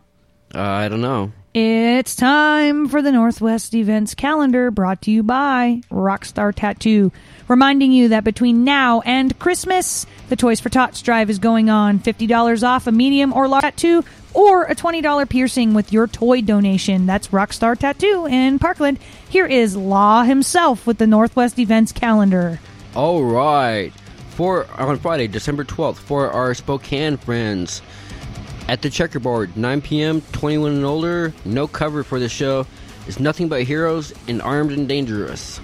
[0.54, 1.32] Uh, I don't know.
[1.58, 7.12] It's time for the Northwest Events Calendar brought to you by Rockstar Tattoo.
[7.48, 11.98] Reminding you that between now and Christmas, the Toys for Tots drive is going on.
[11.98, 14.04] $50 off a medium or large tattoo
[14.34, 17.06] or a $20 piercing with your toy donation.
[17.06, 18.98] That's Rockstar Tattoo in Parkland.
[19.30, 22.60] Here is Law himself with the Northwest Events Calendar.
[22.94, 23.94] All right.
[24.28, 27.80] For on Friday, December 12th, for our Spokane friends
[28.68, 32.66] at the checkerboard, 9 p.m., 21 and older, no cover for the show.
[33.06, 35.60] It's nothing but heroes and armed and dangerous.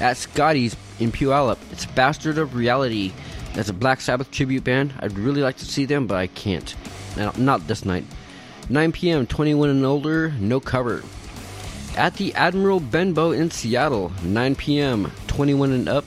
[0.00, 3.12] At Scotty's in Puyallup, it's Bastard of Reality.
[3.54, 4.92] That's a Black Sabbath tribute band.
[5.00, 6.74] I'd really like to see them, but I can't.
[7.38, 8.04] Not this night.
[8.68, 11.02] 9 p.m., 21 and older, no cover.
[11.96, 16.04] At the Admiral Benbow in Seattle, 9 p.m., 21 and up.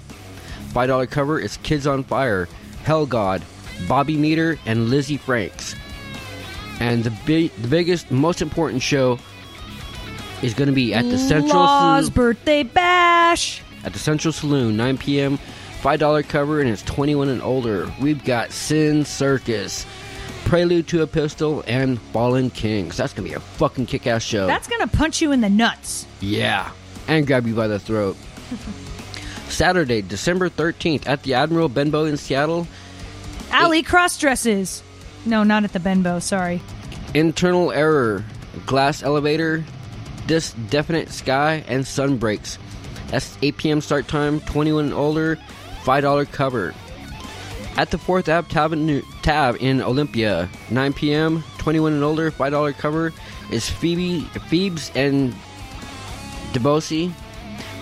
[0.73, 2.47] $5 cover is Kids on Fire,
[2.83, 3.41] Hell God,
[3.87, 5.75] Bobby Meter, and Lizzie Franks.
[6.79, 9.17] And the, big, the biggest, most important show
[10.41, 13.61] is going to be at the Central Law's Saloon, birthday bash.
[13.83, 15.39] at the Central Saloon, 9 p.m.
[15.81, 17.91] $5 cover and it's 21 and older.
[18.01, 19.85] We've got Sin Circus,
[20.45, 22.97] Prelude to a Pistol, and Fallen Kings.
[22.97, 24.47] That's going to be a fucking kick-ass show.
[24.47, 26.05] That's going to punch you in the nuts.
[26.19, 26.71] Yeah,
[27.07, 28.15] and grab you by the throat.
[29.49, 32.67] Saturday, December 13th, at the Admiral Benbow in Seattle,
[33.51, 34.83] Alley cross dresses.
[35.27, 36.19] No, not at the Benbow.
[36.19, 36.61] Sorry.
[37.13, 38.23] Internal Error,
[38.65, 39.63] Glass Elevator,
[40.25, 42.57] This Definite Sky, and Sun Breaks.
[43.09, 43.81] That's 8 p.m.
[43.81, 45.37] start time, 21 and older,
[45.83, 46.73] $5 cover.
[47.75, 48.73] At the 4th Ave Tab,
[49.21, 53.13] tab in Olympia, 9 p.m., 21 and older, $5 cover,
[53.51, 55.33] is Phoebe, Phoebes and
[56.53, 57.11] Debosi,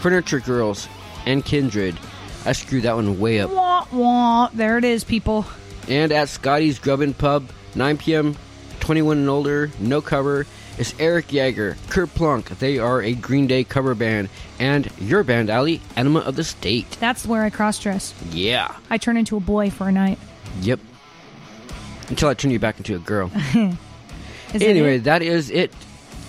[0.01, 0.87] Furniture Girls,
[1.25, 1.97] and Kindred.
[2.45, 3.51] I screwed that one way up.
[3.51, 4.49] Wah, wah.
[4.53, 5.45] There it is, people.
[5.87, 8.35] And at Scotty's Grub and Pub, 9 p.m.,
[8.79, 10.45] 21 and older, no cover,
[10.77, 12.57] It's Eric Yeager, Kerplunk.
[12.59, 14.29] They are a Green Day cover band.
[14.59, 16.89] And your band, Ali, Enema of the State.
[16.99, 18.13] That's where I cross dress.
[18.31, 18.75] Yeah.
[18.89, 20.19] I turn into a boy for a night.
[20.61, 20.79] Yep.
[22.09, 23.31] Until I turn you back into a girl.
[24.53, 25.73] Anyway, that is it.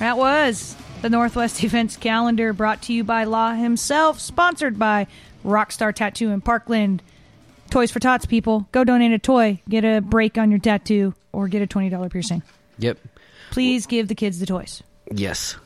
[0.01, 5.07] that was the Northwest Events Calendar brought to you by Law himself, sponsored by
[5.45, 7.03] Rockstar Tattoo in Parkland.
[7.71, 8.69] Toys for Tots, people.
[8.73, 12.43] Go donate a toy, get a break on your tattoo, or get a $20 piercing.
[12.79, 12.99] Yep.
[13.51, 14.83] Please give the kids the toys.
[15.11, 15.57] Yes.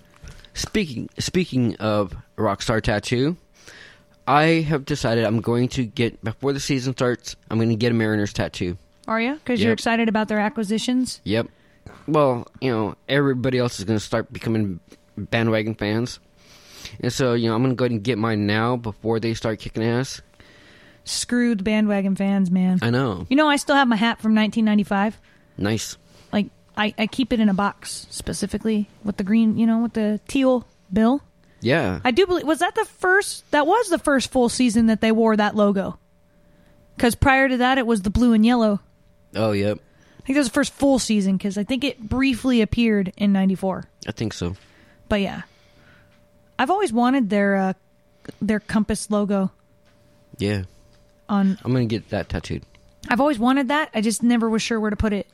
[0.55, 3.37] Speaking speaking of Rockstar Tattoo,
[4.27, 7.37] I have decided I'm going to get before the season starts.
[7.51, 8.77] I'm going to get a Mariners tattoo.
[9.09, 9.35] Are you?
[9.35, 11.21] Because you're excited about their acquisitions?
[11.25, 11.49] Yep.
[12.07, 14.81] Well, you know, everybody else is going to start becoming
[15.17, 16.21] bandwagon fans.
[17.01, 19.35] And so, you know, I'm going to go ahead and get mine now before they
[19.35, 20.21] start kicking ass.
[21.11, 22.79] Screwed bandwagon fans, man.
[22.83, 23.27] I know.
[23.29, 25.21] You know, I still have my hat from 1995.
[25.59, 25.97] Nice.
[26.33, 26.47] Like,
[26.77, 30.21] I, I keep it in a box specifically with the green, you know, with the
[30.29, 31.21] teal bill.
[31.61, 32.01] Yeah.
[32.05, 35.11] I do believe was that the first that was the first full season that they
[35.13, 35.99] wore that logo.
[36.97, 38.81] Cuz prior to that it was the blue and yellow.
[39.35, 39.79] oh, yep.
[39.79, 43.33] I think that was the first full season cuz I think it briefly appeared in
[43.33, 43.85] 94.
[44.07, 44.55] I think so.
[45.09, 45.43] But yeah.
[46.59, 47.73] I've always wanted their uh
[48.41, 49.51] their compass logo
[50.39, 50.63] Yeah.
[51.31, 52.63] On I'm going to get that tattooed.
[53.09, 53.91] I've always wanted that.
[53.95, 55.27] I just never was sure where to put it.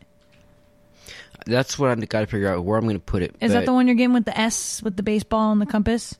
[1.47, 3.35] That's what I've got to figure out where I'm going to put it.
[3.41, 6.15] Is that the one you're getting with the S with the baseball and the compass?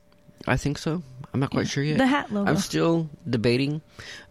[0.47, 1.03] I think so.
[1.33, 1.99] I'm not quite sure yet.
[1.99, 2.49] The hat logo.
[2.51, 3.83] I'm still debating,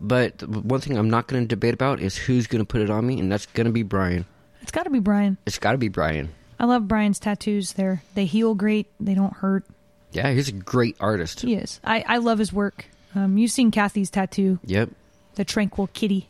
[0.02, 2.90] but one thing I'm not going to debate about is who's going to put it
[2.90, 4.26] on me, and that's going to be Brian.
[4.62, 5.38] It's got to be Brian.
[5.46, 6.30] It's got to be Brian.
[6.60, 7.74] I love Brian's tattoos.
[7.74, 8.88] They're they heal great.
[9.00, 9.66] They don't hurt.
[10.14, 11.42] Yeah, he's a great artist.
[11.42, 11.80] He is.
[11.84, 12.86] I, I love his work.
[13.14, 14.90] Um, you've seen Kathy's tattoo, Yep.
[15.36, 16.28] The tranquil kitty.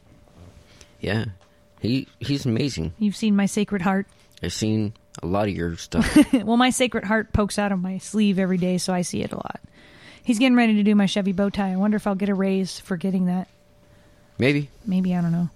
[0.99, 1.25] Yeah.
[1.79, 2.93] He he's amazing.
[2.99, 4.07] You've seen my sacred heart.
[4.41, 6.33] I've seen a lot of your stuff.
[6.33, 9.31] well, my sacred heart pokes out of my sleeve every day, so I see it
[9.31, 9.61] a lot.
[10.23, 11.71] He's getting ready to do my Chevy bow tie.
[11.71, 13.47] I wonder if I'll get a raise for getting that.
[14.37, 14.69] Maybe.
[14.85, 15.49] Maybe I don't know.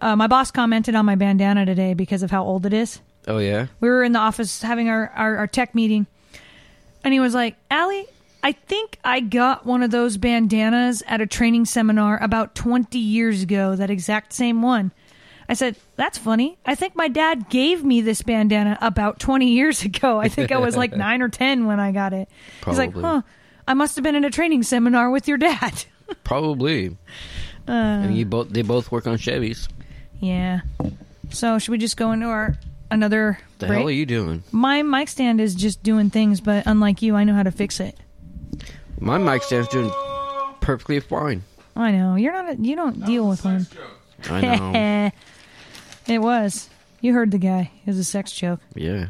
[0.00, 3.00] Uh, my boss commented on my bandana today because of how old it is.
[3.26, 3.66] Oh yeah.
[3.80, 6.06] we were in the office having our, our, our tech meeting
[7.04, 8.06] and he was like allie
[8.42, 13.42] i think i got one of those bandanas at a training seminar about 20 years
[13.42, 14.90] ago that exact same one
[15.48, 19.82] i said that's funny i think my dad gave me this bandana about 20 years
[19.84, 22.28] ago i think i was like 9 or 10 when i got it
[22.66, 23.08] he's like Probably.
[23.10, 23.22] huh
[23.64, 25.84] I must have been in a training seminar with your dad.
[26.24, 26.88] Probably.
[27.68, 27.70] Uh.
[27.70, 29.68] and you both they both work on Chevys.
[30.18, 30.62] yeah.
[31.30, 32.58] So should we just go into our
[32.90, 33.78] another The break?
[33.78, 34.42] hell are you doing?
[34.50, 37.78] My mic stand is just doing things, but unlike you, I know how to fix
[37.78, 37.96] it.
[39.02, 39.90] My mic stand's doing
[40.60, 41.42] perfectly fine.
[41.74, 42.50] I know you're not.
[42.50, 43.66] A, you don't deal with one.
[44.30, 45.10] I know.
[46.14, 46.68] it was.
[47.00, 47.72] You heard the guy.
[47.84, 48.60] It was a sex joke.
[48.74, 49.08] yeah.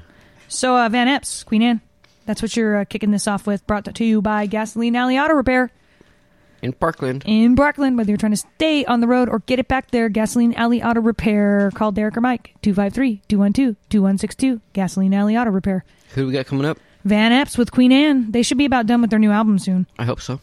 [0.49, 1.81] So uh, Van Epps, Queen Anne.
[2.25, 3.67] That's what you're uh, kicking this off with.
[3.67, 5.71] Brought to you by Gasoline Alley Auto Repair
[6.63, 7.23] In Parkland.
[7.27, 10.09] in Parkland, Whether you're trying to stay on the road or get it back there,
[10.09, 11.71] Gasoline Alley Auto Repair.
[11.75, 14.61] Call Derek or Mike 253-212-2162.
[14.73, 15.85] Gasoline Alley Auto Repair.
[16.15, 16.79] Who do we got coming up?
[17.05, 18.31] Van Epps with Queen Anne.
[18.31, 19.87] They should be about done with their new album soon.
[19.99, 20.41] I hope so.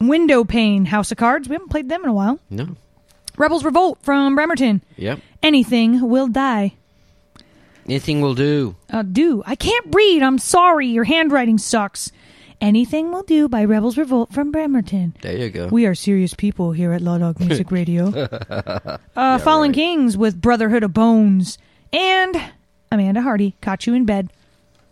[0.00, 1.48] Window Pane, House of Cards.
[1.48, 2.38] We haven't played them in a while.
[2.50, 2.76] No.
[3.36, 4.82] Rebels Revolt from Bremerton.
[4.96, 5.20] Yep.
[5.42, 6.74] Anything will die.
[7.86, 8.76] Anything will do.
[8.90, 9.42] Uh, do.
[9.46, 10.22] I can't read.
[10.22, 10.88] I'm sorry.
[10.88, 12.10] Your handwriting sucks.
[12.60, 15.14] Anything will do by Rebels Revolt from Bremerton.
[15.20, 15.68] There you go.
[15.68, 18.08] We are serious people here at Law Dog Music Radio.
[19.16, 19.74] uh, Fallen right.
[19.74, 21.58] Kings with Brotherhood of Bones.
[21.92, 22.34] And
[22.90, 24.32] Amanda Hardy, Caught You in Bed.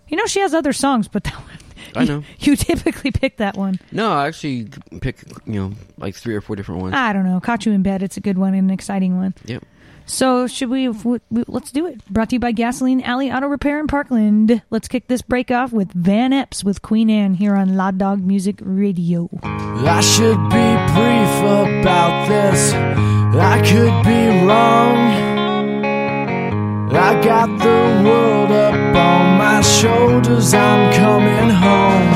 [0.08, 1.58] You know, she has other songs, but that one.
[1.96, 2.22] I know.
[2.40, 3.78] You typically pick that one.
[3.92, 4.68] No, I actually
[5.00, 6.94] pick, you know, like three or four different ones.
[6.94, 7.38] I don't know.
[7.40, 8.02] Caught You in Bed.
[8.02, 9.34] It's a good one and an exciting one.
[9.44, 9.64] Yep.
[10.06, 12.04] So should we, w- w- Let's do it.
[12.12, 14.60] Brought to you by Gasoline Alley Auto Repair in Parkland.
[14.70, 18.20] Let's kick this break off with Van Epps with Queen Anne here on Law Dog
[18.22, 19.30] Music Radio.
[19.42, 22.72] I should be brief about this.
[22.74, 25.33] I could be wrong.
[26.96, 30.54] I got the world up on my shoulders.
[30.54, 32.08] I'm coming home.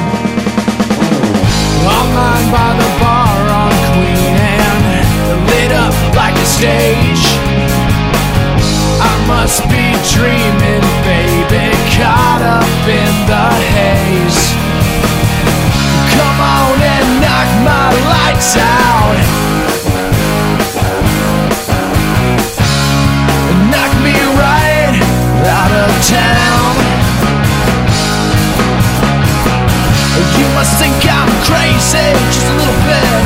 [1.83, 5.03] I'm lying by the bar on Queen Anne,
[5.51, 7.27] lit up like a stage.
[9.03, 14.55] I must be dreaming, baby, caught up in the haze.
[16.15, 19.38] Come on and knock my lights out.
[30.79, 33.23] Think I'm crazy, just a little bit.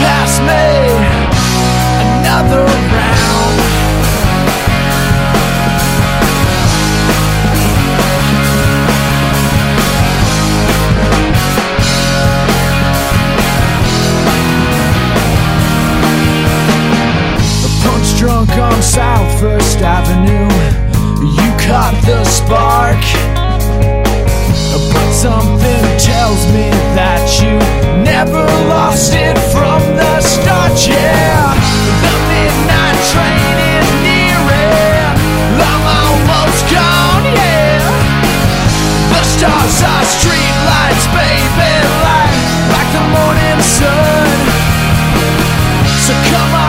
[0.00, 0.64] Pass me
[2.04, 3.56] another round.
[17.62, 20.61] The punch drunk on South First Avenue.
[21.72, 23.00] Caught the spark.
[24.92, 27.56] But something tells me that you
[28.04, 30.76] never lost it from the start.
[30.84, 31.48] Yeah,
[32.04, 35.16] the midnight train is nearing.
[35.64, 37.24] I'm almost gone.
[37.40, 37.80] Yeah,
[39.08, 41.72] the stars are streetlights, baby,
[42.04, 42.36] light
[42.68, 44.28] like the morning sun.
[46.04, 46.61] So come on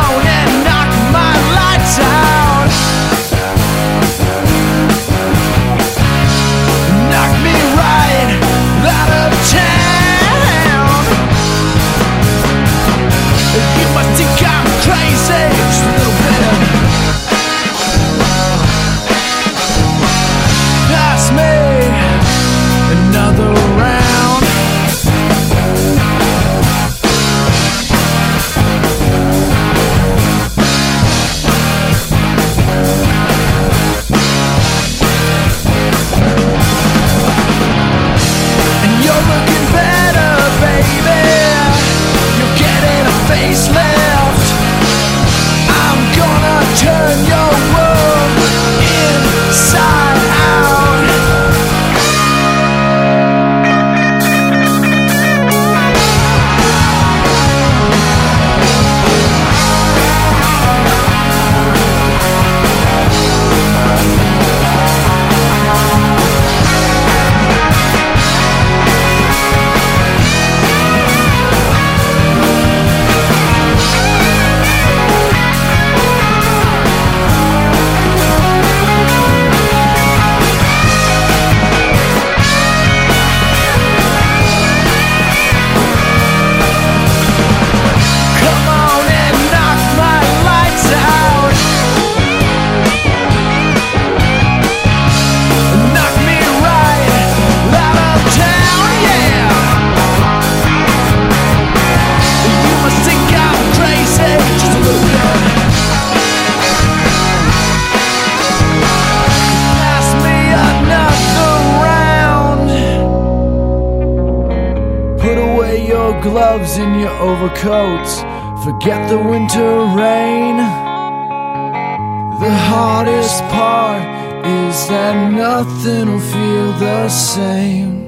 [122.43, 124.03] The hardest part
[124.45, 128.02] is that nothing will feel the same.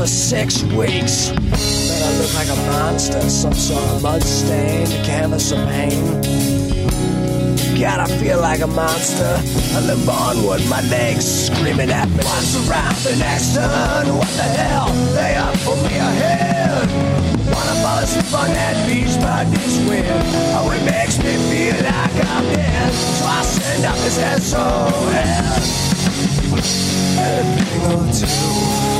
[0.00, 1.28] for six weeks.
[1.28, 6.22] That I look like a monster, some sort of mud stained canvas of pain.
[7.78, 9.28] God, I feel like a monster.
[9.76, 10.00] I live
[10.42, 12.24] wood, my legs screaming at me.
[12.24, 14.16] What's around the next turn?
[14.16, 14.88] What the hell?
[15.12, 16.88] They are for me ahead.
[17.52, 20.06] Wanna follow some on that beach by this wind.
[20.56, 22.92] Oh, it makes me feel like I'm dead.
[23.20, 24.16] So I send up this
[24.48, 25.60] SOS.
[27.20, 28.99] Anything will do.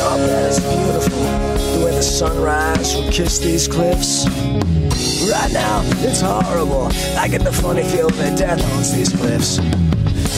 [0.00, 1.78] Oh beautiful.
[1.78, 4.26] The way the sunrise will kiss these cliffs.
[5.30, 6.90] Right now, it's horrible.
[7.16, 9.58] I get the funny feeling that death owns these cliffs.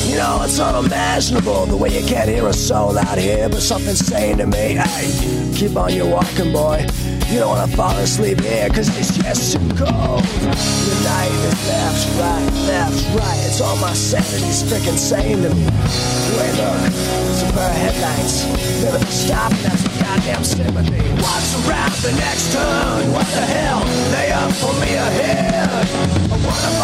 [0.08, 4.04] You know, it's unimaginable the way you can't hear a soul out here, but something's
[4.04, 6.86] saying to me, hey, keep on your walking, boy.
[7.28, 10.24] You don't wanna fall asleep here, cause it's just too cold.
[10.24, 13.49] The night is left, right, left, right.
[13.62, 15.64] All my sanity's freaking saying to me.
[15.64, 16.80] Wait, look,
[17.28, 18.44] it's a headlights.
[18.82, 21.04] Never stop, and that's a goddamn sympathy.
[21.20, 23.12] What's around the next turn?
[23.12, 23.84] What the hell?
[24.12, 25.54] They up for me ahead.
[25.60, 26.80] I wanna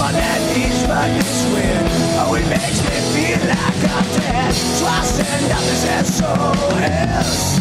[0.00, 1.86] on that beach, but it's weird.
[2.22, 4.54] Oh, it makes me feel like I'm dead.
[4.54, 6.30] So I stand up and so
[6.78, 7.60] is.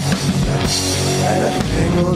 [1.96, 2.16] Will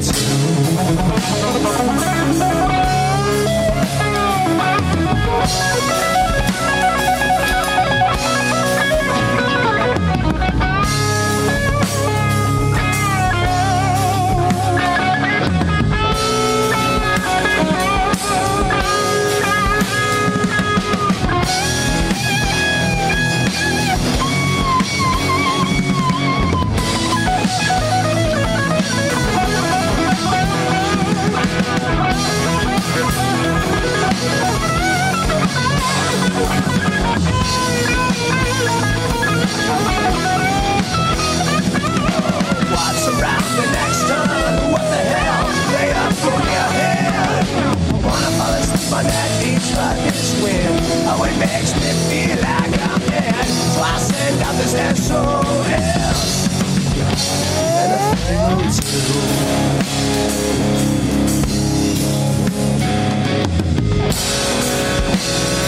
[6.18, 6.23] do.
[42.74, 44.72] What's around the next turn?
[44.72, 45.46] What the hell?
[45.74, 45.90] They
[46.46, 47.14] me ahead.
[47.14, 50.34] I wanna fall asleep on that beach, but it's.
[51.06, 53.46] Oh, it makes me feel like I'm dead.
[53.74, 54.74] So I send out this
[55.06, 56.30] SOS.
[57.60, 58.72] Anything will
[60.98, 61.03] do.
[65.24, 65.64] Yeah.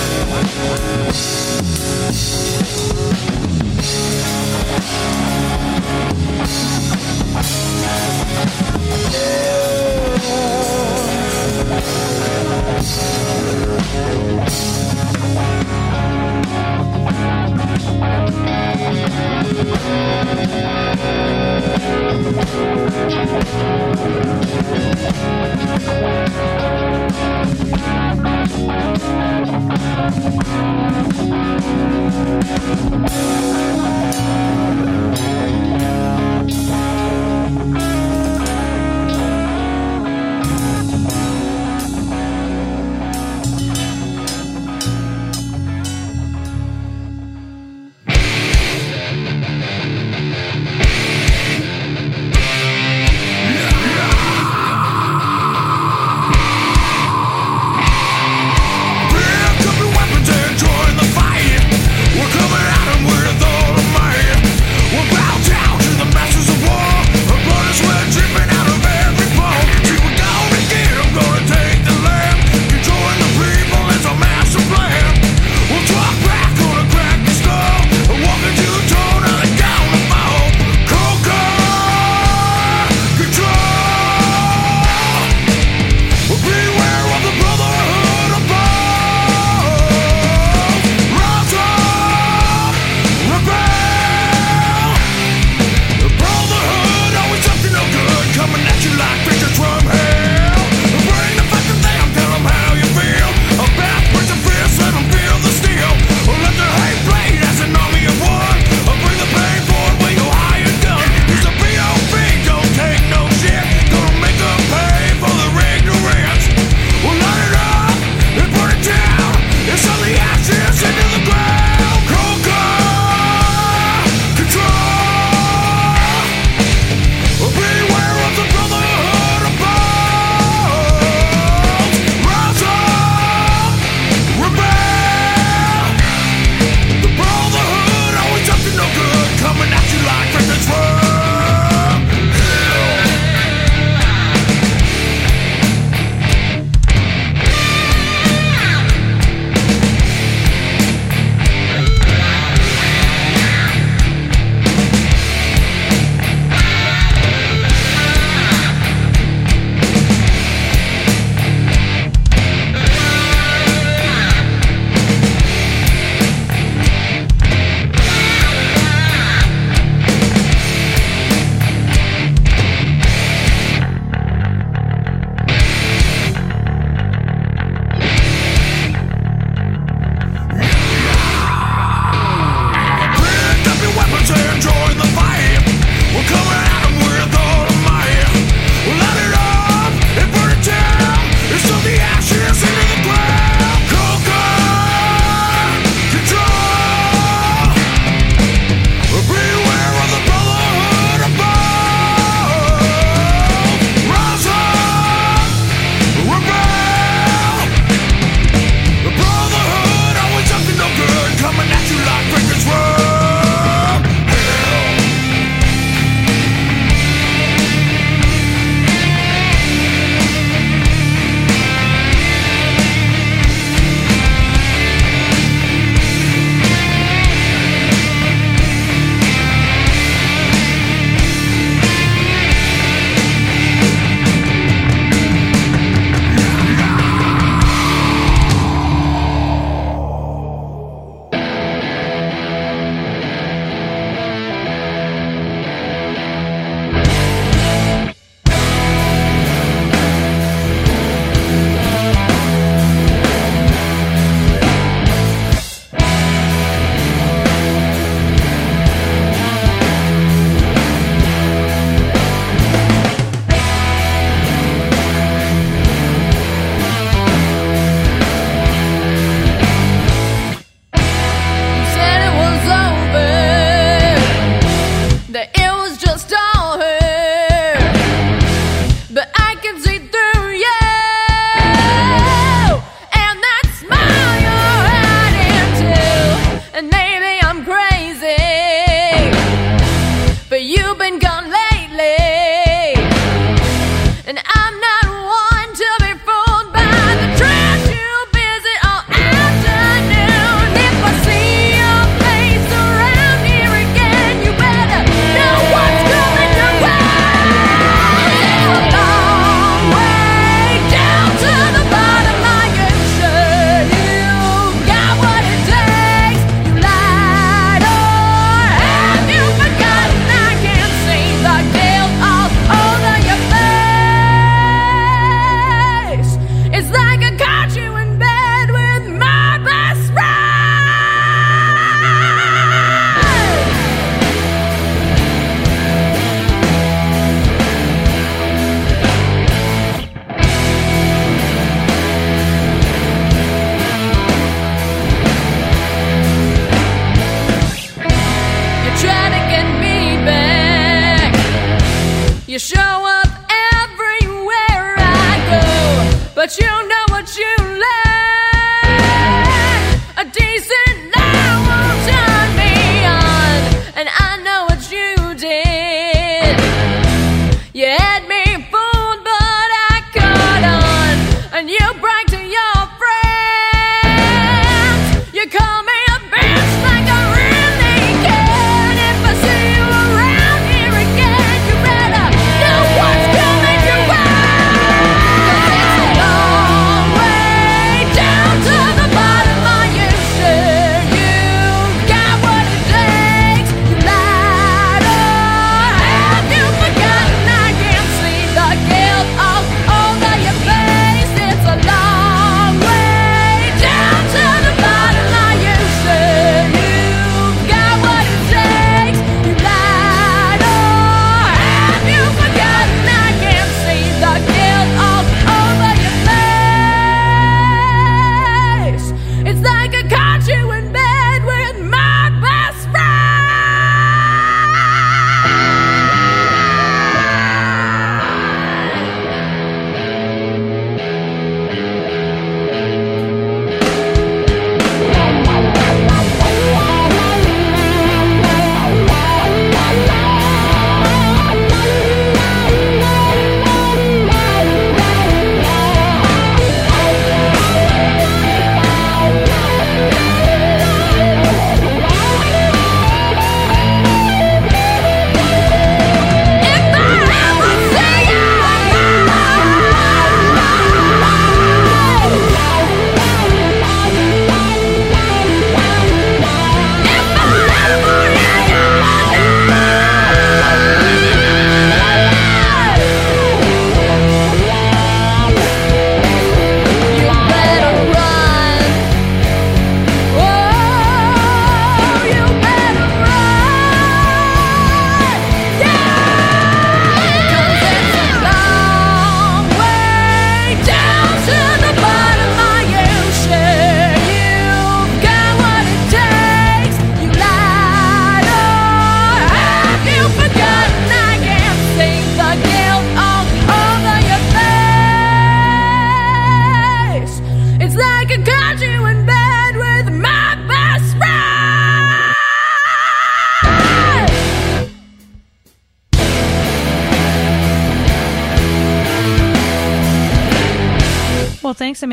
[36.47, 36.94] Thank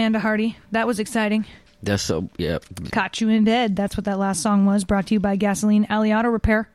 [0.03, 0.57] Amanda Hardy.
[0.73, 1.45] That was exciting.
[1.81, 2.59] That's so yeah.
[2.91, 3.77] Caught you in bed.
[3.77, 4.83] That's what that last song was.
[4.83, 6.69] Brought to you by Gasoline Alley Auto Repair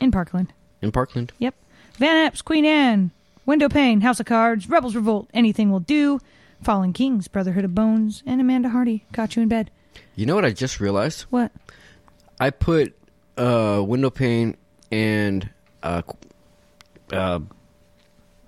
[0.00, 0.50] in Parkland.
[0.80, 1.32] In Parkland.
[1.38, 1.54] Yep.
[1.98, 3.10] Van Epps, Queen Anne,
[3.44, 6.18] Window Pane, House of Cards, Rebels Revolt, Anything Will Do,
[6.62, 9.04] Fallen Kings, Brotherhood of Bones, and Amanda Hardy.
[9.12, 9.70] Caught you in bed.
[10.16, 11.22] You know what I just realized?
[11.28, 11.52] What?
[12.40, 12.96] I put
[13.36, 14.56] uh window pane
[14.90, 15.48] and
[15.82, 16.00] uh
[17.12, 17.40] uh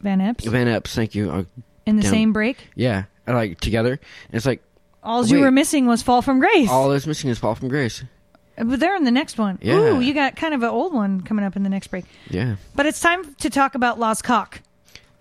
[0.01, 0.45] Van Epps?
[0.47, 1.31] Van Epps, thank you.
[1.31, 1.45] Uh,
[1.85, 2.69] In the down- same break?
[2.75, 3.93] Yeah, Uh, like together.
[3.93, 4.63] And it's like
[5.03, 5.43] All you Wait.
[5.43, 6.69] were missing was Fall from Grace.
[6.71, 8.05] all that's missing is Fall from Grace.
[8.59, 9.59] Uh, but they're in the next one.
[9.61, 9.75] Yeah.
[9.75, 12.05] Ooh, you got kind of an old one coming up in the next break.
[12.31, 12.57] Yeah.
[12.75, 14.61] But it's time to talk about Law's Cock.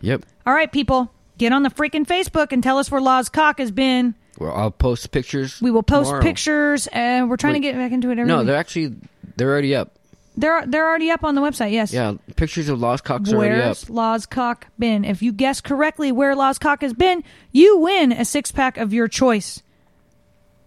[0.01, 0.23] Yep.
[0.45, 3.71] All right, people, get on the freaking Facebook and tell us where Law's Cock has
[3.71, 4.13] been.
[4.37, 5.61] Well, I'll post pictures.
[5.61, 6.21] We will post tomorrow.
[6.21, 7.59] pictures, and we're trying Wait.
[7.61, 8.47] to get back into it every No, week.
[8.47, 8.95] they're actually
[9.37, 9.94] they're already up.
[10.37, 11.71] They're they're already up on the website.
[11.71, 11.93] Yes.
[11.93, 13.61] Yeah, pictures of lost cocks are already up.
[13.67, 15.05] Where's Law's Cock been?
[15.05, 18.93] If you guess correctly where Law's Cock has been, you win a six pack of
[18.93, 19.61] your choice.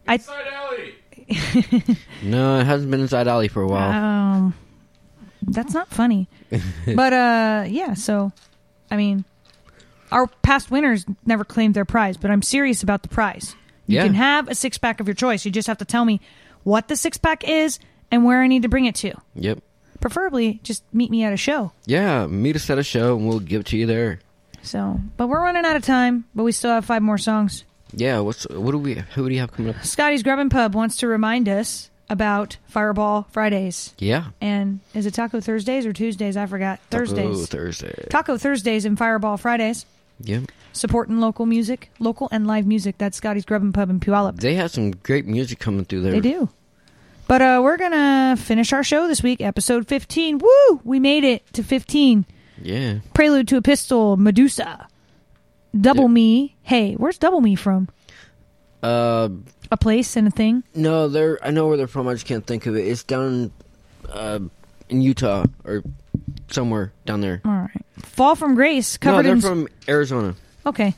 [0.07, 0.16] I
[2.23, 3.90] No, it hasn't been inside alley for a while.
[3.93, 4.55] um,
[5.43, 6.28] that's not funny.
[6.95, 7.95] but uh, yeah.
[7.95, 8.32] So,
[8.90, 9.24] I mean,
[10.11, 13.55] our past winners never claimed their prize, but I'm serious about the prize.
[13.86, 14.05] You Yeah.
[14.05, 15.45] can have a six pack of your choice.
[15.45, 16.20] You just have to tell me
[16.62, 17.78] what the six pack is
[18.10, 19.12] and where I need to bring it to.
[19.35, 19.59] yep.
[20.01, 21.72] Preferably, just meet me at a show.
[21.85, 24.20] Yeah, meet us at a show and we'll give it to you there.
[24.62, 26.24] So, but we're running out of time.
[26.36, 27.64] But we still have five more songs.
[27.93, 29.82] Yeah, what's what do we who do you have coming up?
[29.85, 33.94] Scotty's Grub and Pub wants to remind us about Fireball Fridays.
[33.98, 34.26] Yeah.
[34.40, 36.36] And is it Taco Thursdays or Tuesdays?
[36.36, 36.80] I forgot.
[36.90, 37.48] Thursdays.
[37.48, 38.06] Taco Thursday.
[38.09, 39.85] Taco Thursdays and Fireball Fridays.
[40.20, 40.44] Yep.
[40.72, 42.98] Supporting local music, local and live music.
[42.98, 44.36] That's Scotty's Grub and Pub in Puyallup.
[44.40, 46.12] They have some great music coming through there.
[46.12, 46.48] They do.
[47.29, 50.39] But uh, we're gonna finish our show this week, episode fifteen.
[50.39, 50.81] Woo!
[50.83, 52.25] We made it to fifteen.
[52.61, 53.01] Yeah.
[53.15, 54.89] Prelude to a Pistol, Medusa,
[55.79, 56.09] Double Yeah.
[56.09, 56.57] Me.
[56.63, 57.89] Hey, where's Double Me from?
[58.83, 59.29] Uh
[59.71, 60.63] A place and a thing.
[60.75, 62.87] no, they're I know where they're from, I just can't think of it.
[62.87, 63.53] It's down
[64.09, 64.39] uh
[64.89, 65.83] in Utah or
[66.51, 67.43] somewhere down there.
[67.45, 67.85] All right.
[67.99, 69.41] Fall from Grace, No, covered they're in.
[69.43, 70.35] from Arizona.
[70.65, 70.95] Okay.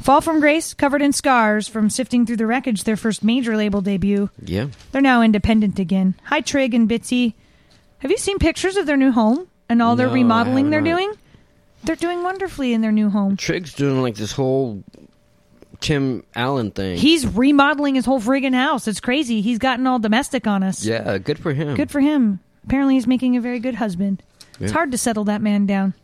[0.00, 3.80] Fall from Grace, covered in scars from sifting through the wreckage, their first major label
[3.80, 4.30] debut.
[4.42, 4.68] Yeah.
[4.92, 6.14] They're now independent again.
[6.24, 7.34] Hi, Trig and Bitsy.
[7.98, 10.70] Have you seen pictures of their new home and all their No, I remodeling have
[10.70, 10.96] they're not.
[10.96, 11.12] doing?
[11.84, 13.36] They're doing wonderfully in their new home.
[13.36, 14.82] Trig's doing like this whole
[15.80, 16.96] Tim Allen thing.
[16.96, 18.88] He's remodeling his whole friggin' house.
[18.88, 19.40] It's crazy.
[19.42, 20.84] He's gotten all domestic on us.
[20.84, 21.76] yeah, good for him.
[21.76, 22.40] Good for him.
[22.64, 24.22] Apparently, he's making a very good husband.
[24.60, 24.72] It's Yeah.
[24.72, 25.94] hard to settle that man down.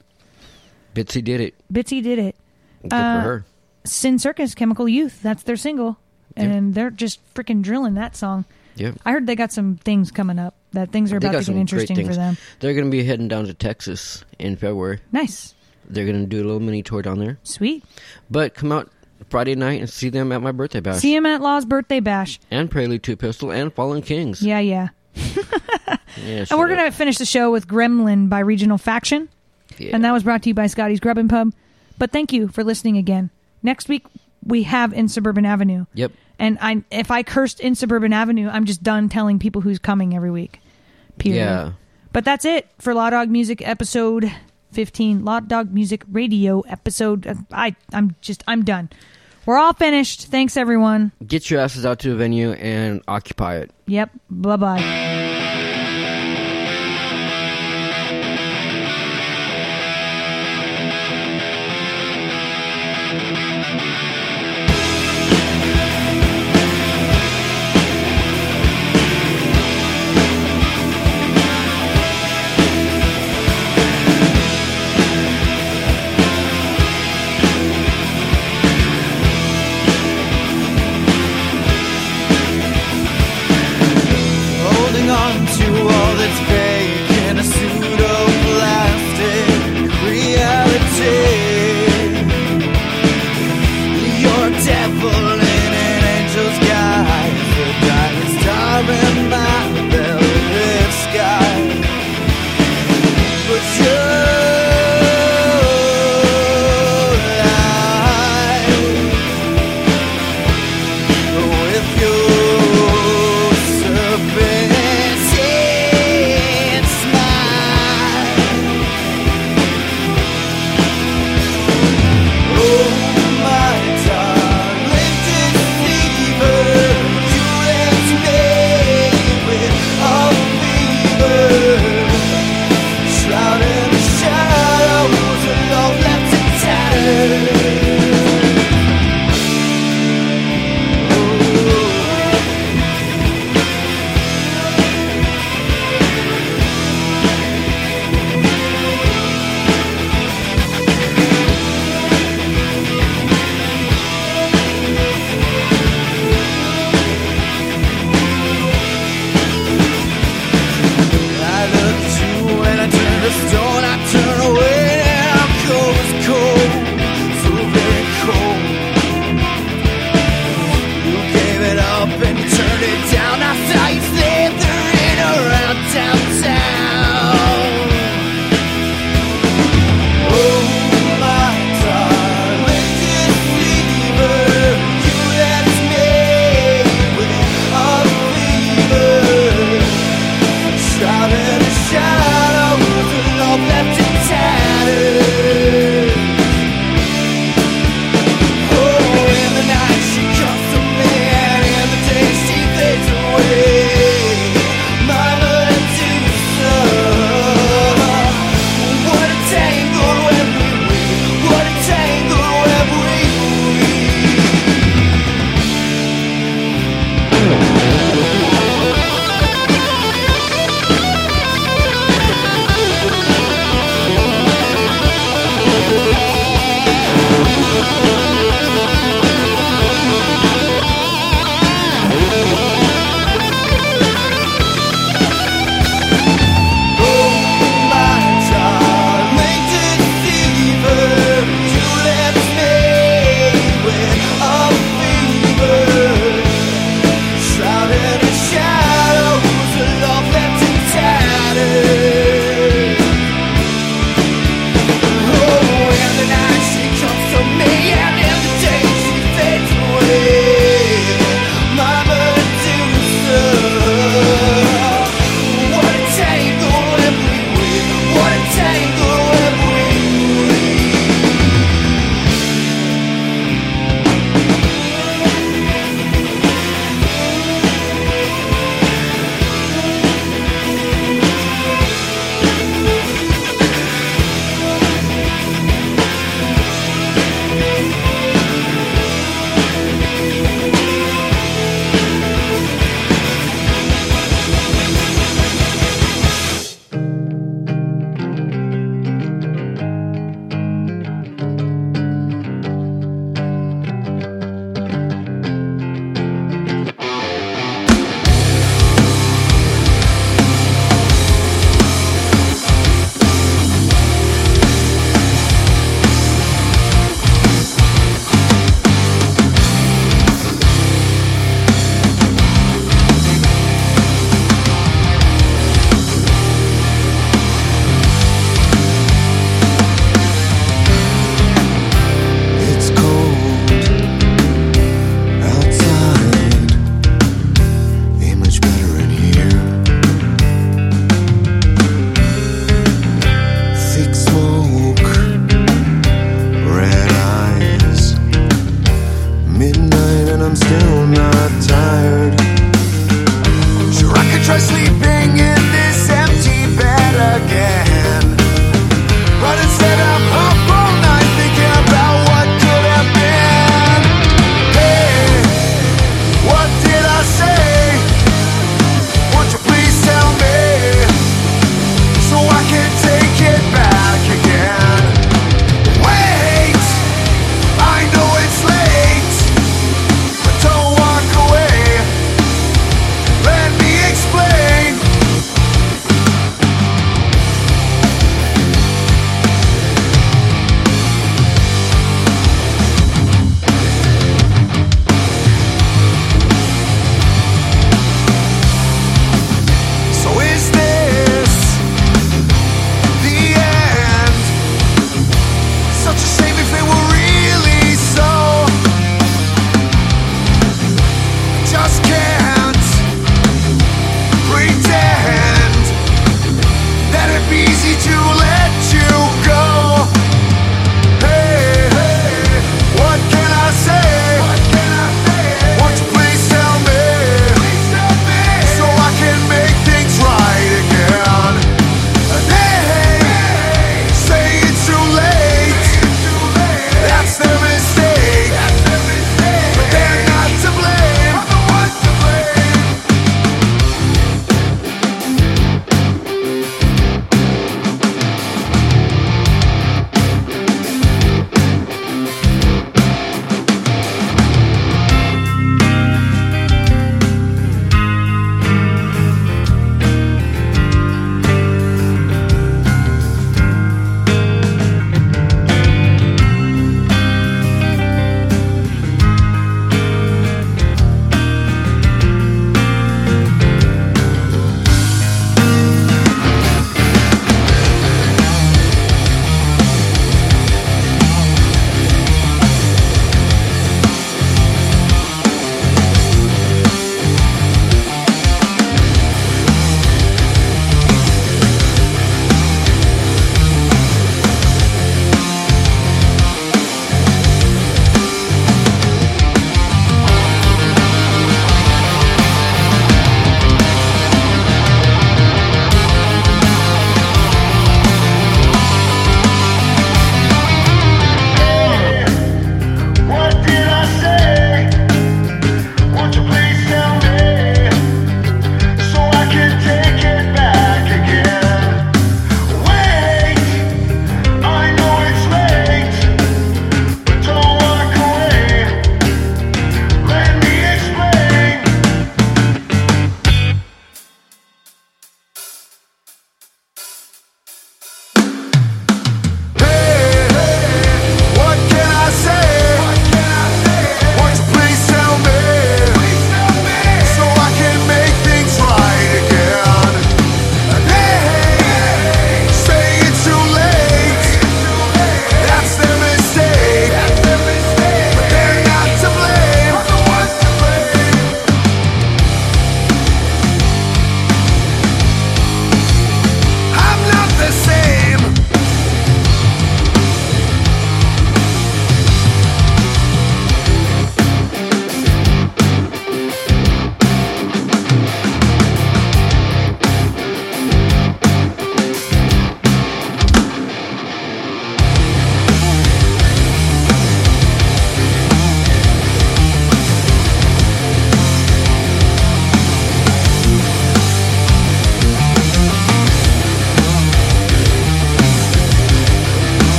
[0.95, 1.55] Bitsy did it.
[1.73, 2.37] Bitsy did it.
[2.83, 3.45] Good Uh, for her.
[3.85, 5.23] Sin Circus, Chemical Youth.
[5.23, 5.99] That's their single.
[6.37, 8.45] And they're just freaking drilling that song.
[8.77, 8.97] Yep.
[9.05, 10.55] I heard they got some things coming up.
[10.73, 12.37] That things are They about to get interesting for them.
[12.59, 14.99] They're going to be heading down to Texas in February.
[15.13, 15.55] Nice.
[15.89, 17.39] They're going to do a little mini tour down there.
[17.45, 17.85] Sweet.
[18.31, 18.91] But come out
[19.29, 20.99] Friday night and see them at my birthday bash.
[20.99, 22.41] See them at Law's birthday bash.
[22.51, 24.43] and Prelude to Pistol and Fallen Kings.
[24.43, 24.89] Yeah, yeah.
[26.25, 29.29] Yeah, And we're going to finish the show with Gremlin by Regional Faction.
[29.79, 29.91] Yeah.
[29.95, 31.53] And that was brought to you by Scotty's Grub and Pub.
[31.99, 33.31] But thank you for listening again.
[33.65, 34.07] Next week,
[34.45, 35.87] we have In Suburban Avenue.
[35.95, 36.13] Yep.
[36.39, 40.15] And I, if I cursed In Suburban Avenue, I'm just done telling people who's coming
[40.15, 40.61] every week.
[41.19, 41.39] Period.
[41.39, 41.73] Yeah.
[42.13, 44.31] But that's it for Law Dog Music episode
[44.73, 45.25] 15.
[45.25, 47.27] Law Dog Music Radio episode.
[47.51, 48.91] I, I'm just, I'm done.
[49.47, 50.27] We're all finished.
[50.27, 51.13] Thanks, everyone.
[51.27, 53.71] Get your asses out to the venue and occupy it.
[53.87, 54.11] Yep.
[54.31, 55.14] Bye bye.